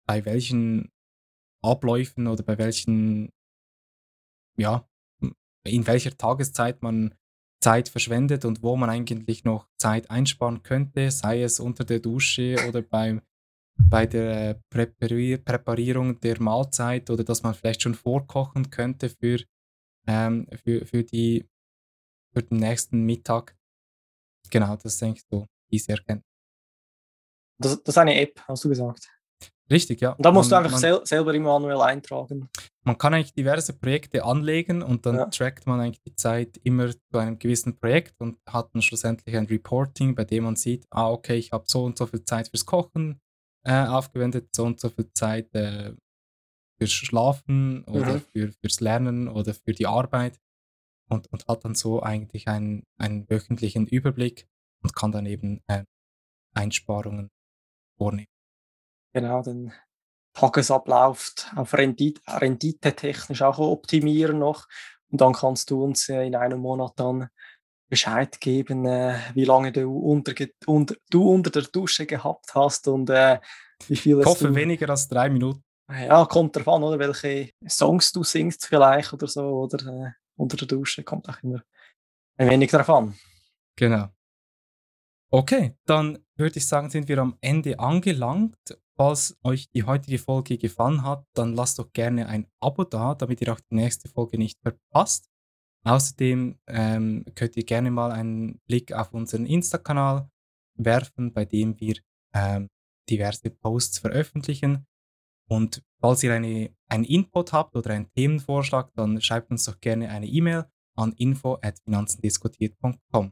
bei 0.05 0.25
welchen 0.25 0.91
Abläufen 1.63 2.27
oder 2.27 2.43
bei 2.43 2.57
welchen, 2.57 3.31
ja, 4.57 4.87
in 5.63 5.87
welcher 5.87 6.15
Tageszeit 6.17 6.81
man 6.83 7.15
Zeit 7.65 7.89
verschwendet 7.89 8.45
und 8.45 8.61
wo 8.61 8.75
man 8.75 8.91
eigentlich 8.91 9.43
noch 9.43 9.67
Zeit 9.79 10.11
einsparen 10.11 10.61
könnte, 10.61 11.09
sei 11.09 11.41
es 11.41 11.59
unter 11.59 11.83
der 11.83 11.99
Dusche 11.99 12.57
oder 12.67 12.83
beim, 12.83 13.23
bei 13.89 14.05
der 14.05 14.61
Präparier 14.69 15.39
Präparierung 15.39 16.19
der 16.19 16.39
Mahlzeit 16.39 17.09
oder 17.09 17.23
dass 17.23 17.41
man 17.41 17.55
vielleicht 17.55 17.81
schon 17.81 17.95
vorkochen 17.95 18.69
könnte 18.69 19.09
für, 19.09 19.39
ähm, 20.05 20.47
für, 20.63 20.85
für 20.85 21.03
die 21.03 21.43
für 22.35 22.43
den 22.43 22.57
nächsten 22.57 23.03
Mittag. 23.03 23.57
Genau, 24.51 24.75
das 24.75 24.93
ist 24.93 25.01
eigentlich 25.01 25.25
so 25.31 25.47
diese 25.71 25.93
Erkenntnis. 25.93 26.29
Das, 27.57 27.81
das 27.81 27.95
ist 27.95 27.97
eine 27.97 28.19
App, 28.21 28.39
hast 28.47 28.63
du 28.63 28.69
gesagt. 28.69 29.09
Richtig, 29.69 30.01
ja. 30.01 30.11
Und 30.11 30.23
da 30.23 30.31
musst 30.31 30.51
man, 30.51 30.61
du 30.61 30.65
einfach 30.65 30.71
man, 30.73 30.81
sel 30.81 31.05
selber 31.05 31.33
immer 31.33 31.57
manuell 31.59 31.81
eintragen. 31.81 32.49
Man 32.83 32.97
kann 32.97 33.15
eigentlich 33.15 33.33
diverse 33.33 33.73
Projekte 33.73 34.23
anlegen 34.23 34.83
und 34.83 35.05
dann 35.05 35.15
ja. 35.15 35.25
trackt 35.25 35.65
man 35.65 35.79
eigentlich 35.79 36.03
die 36.03 36.15
Zeit 36.15 36.57
immer 36.63 36.91
zu 36.91 37.17
einem 37.17 37.39
gewissen 37.39 37.75
Projekt 37.75 38.21
und 38.21 38.37
hat 38.47 38.69
dann 38.73 38.83
schlussendlich 38.83 39.35
ein 39.35 39.47
Reporting, 39.47 40.13
bei 40.13 40.23
dem 40.23 40.43
man 40.43 40.55
sieht, 40.55 40.85
ah, 40.91 41.09
okay, 41.09 41.35
ich 41.35 41.51
habe 41.51 41.65
so 41.67 41.83
und 41.83 41.97
so 41.97 42.05
viel 42.05 42.23
Zeit 42.23 42.49
fürs 42.49 42.65
Kochen 42.65 43.19
äh, 43.63 43.85
aufgewendet, 43.85 44.49
so 44.55 44.65
und 44.65 44.79
so 44.79 44.89
viel 44.89 45.11
Zeit 45.13 45.53
äh, 45.55 45.93
fürs 46.77 46.91
Schlafen 46.91 47.83
oder 47.85 48.15
mhm. 48.15 48.21
für, 48.31 48.51
fürs 48.61 48.81
Lernen 48.81 49.27
oder 49.27 49.55
für 49.55 49.73
die 49.73 49.87
Arbeit 49.87 50.39
und, 51.09 51.31
und 51.31 51.47
hat 51.47 51.65
dann 51.65 51.73
so 51.73 52.03
eigentlich 52.03 52.47
einen, 52.47 52.83
einen 52.99 53.27
wöchentlichen 53.29 53.87
Überblick 53.87 54.47
und 54.83 54.95
kann 54.95 55.11
dann 55.11 55.25
eben 55.25 55.61
äh, 55.67 55.85
Einsparungen 56.53 57.29
vornehmen. 57.97 58.34
Genau, 59.15 59.41
den 59.41 59.71
Tagesablauf 60.33 61.31
auf 61.55 61.73
Rendite, 61.73 62.21
Rendite 62.27 62.93
technisch 62.93 63.41
auch 63.41 63.59
optimieren 63.59 64.39
noch. 64.39 64.67
Und 65.09 65.21
dann 65.21 65.31
kannst 65.31 65.71
du 65.71 65.81
uns 65.81 66.09
äh, 66.09 66.27
in 66.27 66.35
einem 66.35 66.59
Monat 66.59 66.91
dann 66.97 67.29
Bescheid 67.87 68.41
geben, 68.41 68.85
äh, 68.85 69.17
wie 69.33 69.45
lange 69.45 69.71
du 69.71 69.89
unter, 69.97 70.33
unter, 70.65 70.95
du 71.09 71.31
unter 71.31 71.49
der 71.49 71.61
Dusche 71.61 72.05
gehabt 72.05 72.53
hast 72.55 72.89
und 72.89 73.09
äh, 73.09 73.39
wie 73.87 73.95
viel 73.95 74.19
Ich 74.19 74.25
hoffe, 74.25 74.49
du, 74.49 74.55
weniger 74.55 74.89
als 74.89 75.07
drei 75.07 75.29
Minuten. 75.29 75.63
Ja, 75.89 76.25
kommt 76.25 76.57
an, 76.57 76.83
oder 76.83 76.99
welche 76.99 77.51
Songs 77.69 78.11
du 78.11 78.25
singst 78.25 78.65
vielleicht 78.65 79.13
oder 79.13 79.27
so, 79.27 79.43
oder 79.43 80.07
äh, 80.07 80.11
unter 80.35 80.57
der 80.57 80.67
Dusche. 80.67 81.05
Kommt 81.05 81.29
auch 81.29 81.41
immer 81.41 81.61
ein 82.35 82.49
wenig 82.49 82.73
an. 82.73 83.17
Genau. 83.77 84.09
Okay, 85.29 85.77
dann 85.85 86.19
würde 86.35 86.57
ich 86.57 86.67
sagen, 86.67 86.89
sind 86.89 87.07
wir 87.07 87.19
am 87.19 87.37
Ende 87.39 87.79
angelangt. 87.79 88.77
Falls 88.97 89.37
euch 89.43 89.69
die 89.71 89.83
heutige 89.83 90.17
Folge 90.17 90.57
gefallen 90.57 91.03
hat, 91.03 91.25
dann 91.33 91.53
lasst 91.53 91.79
doch 91.79 91.91
gerne 91.91 92.27
ein 92.27 92.47
Abo 92.61 92.85
da, 92.85 93.13
damit 93.13 93.41
ihr 93.41 93.51
auch 93.51 93.59
die 93.59 93.75
nächste 93.75 94.07
Folge 94.07 94.37
nicht 94.37 94.57
verpasst. 94.61 95.29
Außerdem 95.83 96.57
ähm, 96.67 97.25
könnt 97.35 97.57
ihr 97.57 97.65
gerne 97.65 97.91
mal 97.91 98.11
einen 98.11 98.59
Blick 98.67 98.93
auf 98.93 99.13
unseren 99.13 99.45
Insta-Kanal 99.45 100.29
werfen, 100.75 101.33
bei 101.33 101.45
dem 101.45 101.79
wir 101.79 101.95
ähm, 102.33 102.69
diverse 103.09 103.49
Posts 103.49 103.99
veröffentlichen. 103.99 104.85
Und 105.47 105.83
falls 105.99 106.23
ihr 106.23 106.33
eine, 106.33 106.75
einen 106.87 107.03
Input 107.03 107.53
habt 107.53 107.75
oder 107.75 107.91
einen 107.91 108.11
Themenvorschlag, 108.13 108.91
dann 108.95 109.21
schreibt 109.21 109.51
uns 109.51 109.65
doch 109.65 109.79
gerne 109.79 110.09
eine 110.09 110.25
E-Mail 110.25 110.65
an 110.95 111.13
info@finanzendiskutiert.com. 111.13 113.31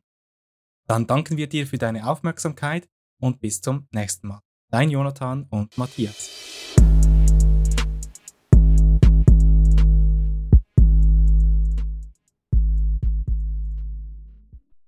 Dann 0.87 1.07
danken 1.07 1.37
wir 1.37 1.47
dir 1.47 1.65
für 1.65 1.77
deine 1.77 2.05
Aufmerksamkeit 2.07 2.89
und 3.19 3.39
bis 3.39 3.61
zum 3.61 3.87
nächsten 3.91 4.27
Mal. 4.27 4.41
Dein 4.73 4.89
Jonathan 4.89 5.45
und 5.51 5.77
Matthias. 5.77 6.75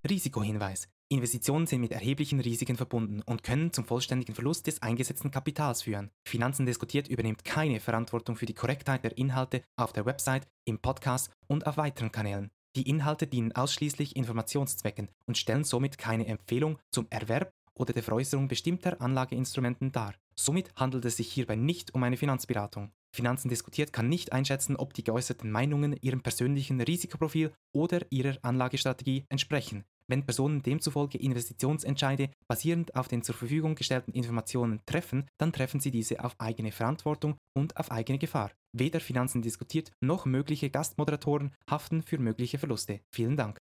Risikohinweis. 0.09 0.87
Investitionen 1.07 1.67
sind 1.67 1.81
mit 1.81 1.91
erheblichen 1.91 2.39
Risiken 2.39 2.77
verbunden 2.77 3.21
und 3.27 3.43
können 3.43 3.73
zum 3.73 3.85
vollständigen 3.85 4.33
Verlust 4.33 4.65
des 4.65 4.81
eingesetzten 4.81 5.29
Kapitals 5.29 5.83
führen. 5.83 6.09
Finanzen 6.27 6.65
diskutiert 6.65 7.07
übernimmt 7.07 7.45
keine 7.45 7.79
Verantwortung 7.79 8.35
für 8.35 8.47
die 8.47 8.55
Korrektheit 8.55 9.03
der 9.03 9.15
Inhalte 9.19 9.61
auf 9.77 9.93
der 9.93 10.07
Website, 10.07 10.47
im 10.67 10.79
Podcast 10.79 11.29
und 11.45 11.67
auf 11.67 11.77
weiteren 11.77 12.11
Kanälen. 12.11 12.49
Die 12.75 12.89
Inhalte 12.89 13.27
dienen 13.27 13.51
ausschließlich 13.51 14.15
Informationszwecken 14.15 15.09
und 15.27 15.37
stellen 15.37 15.63
somit 15.63 15.99
keine 15.99 16.25
Empfehlung 16.25 16.79
zum 16.91 17.05
Erwerb 17.11 17.53
oder 17.77 17.93
der 17.93 18.03
Veräußerung 18.03 18.47
bestimmter 18.47 19.01
Anlageinstrumenten 19.01 19.91
dar. 19.91 20.15
Somit 20.35 20.73
handelt 20.75 21.05
es 21.05 21.17
sich 21.17 21.31
hierbei 21.31 21.55
nicht 21.55 21.93
um 21.93 22.03
eine 22.03 22.17
Finanzberatung. 22.17 22.91
Finanzen 23.15 23.47
diskutiert 23.47 23.93
kann 23.93 24.09
nicht 24.09 24.33
einschätzen, 24.33 24.75
ob 24.75 24.93
die 24.93 25.03
geäußerten 25.03 25.49
Meinungen 25.49 25.95
ihrem 26.01 26.21
persönlichen 26.21 26.81
Risikoprofil 26.81 27.53
oder 27.73 28.01
ihrer 28.09 28.37
Anlagestrategie 28.41 29.25
entsprechen. 29.29 29.85
Wenn 30.07 30.25
Personen 30.25 30.61
demzufolge 30.61 31.17
Investitionsentscheide 31.17 32.29
basierend 32.47 32.95
auf 32.95 33.07
den 33.07 33.23
zur 33.23 33.33
Verfügung 33.33 33.73
gestellten 33.75 34.11
Informationen 34.11 34.81
treffen, 34.85 35.25
dann 35.39 35.51
treffen 35.51 35.79
sie 35.79 35.91
diese 35.91 36.23
auf 36.23 36.39
eigene 36.39 36.71
Verantwortung 36.71 37.37
und 37.55 37.77
auf 37.77 37.89
eigene 37.91 38.19
Gefahr. 38.19 38.51
Weder 38.73 38.99
Finanzen 38.99 39.41
diskutiert 39.41 39.91
noch 40.01 40.25
mögliche 40.25 40.69
Gastmoderatoren 40.69 41.53
haften 41.69 42.03
für 42.03 42.19
mögliche 42.19 42.59
Verluste. 42.59 42.99
Vielen 43.09 43.37
Dank. 43.37 43.53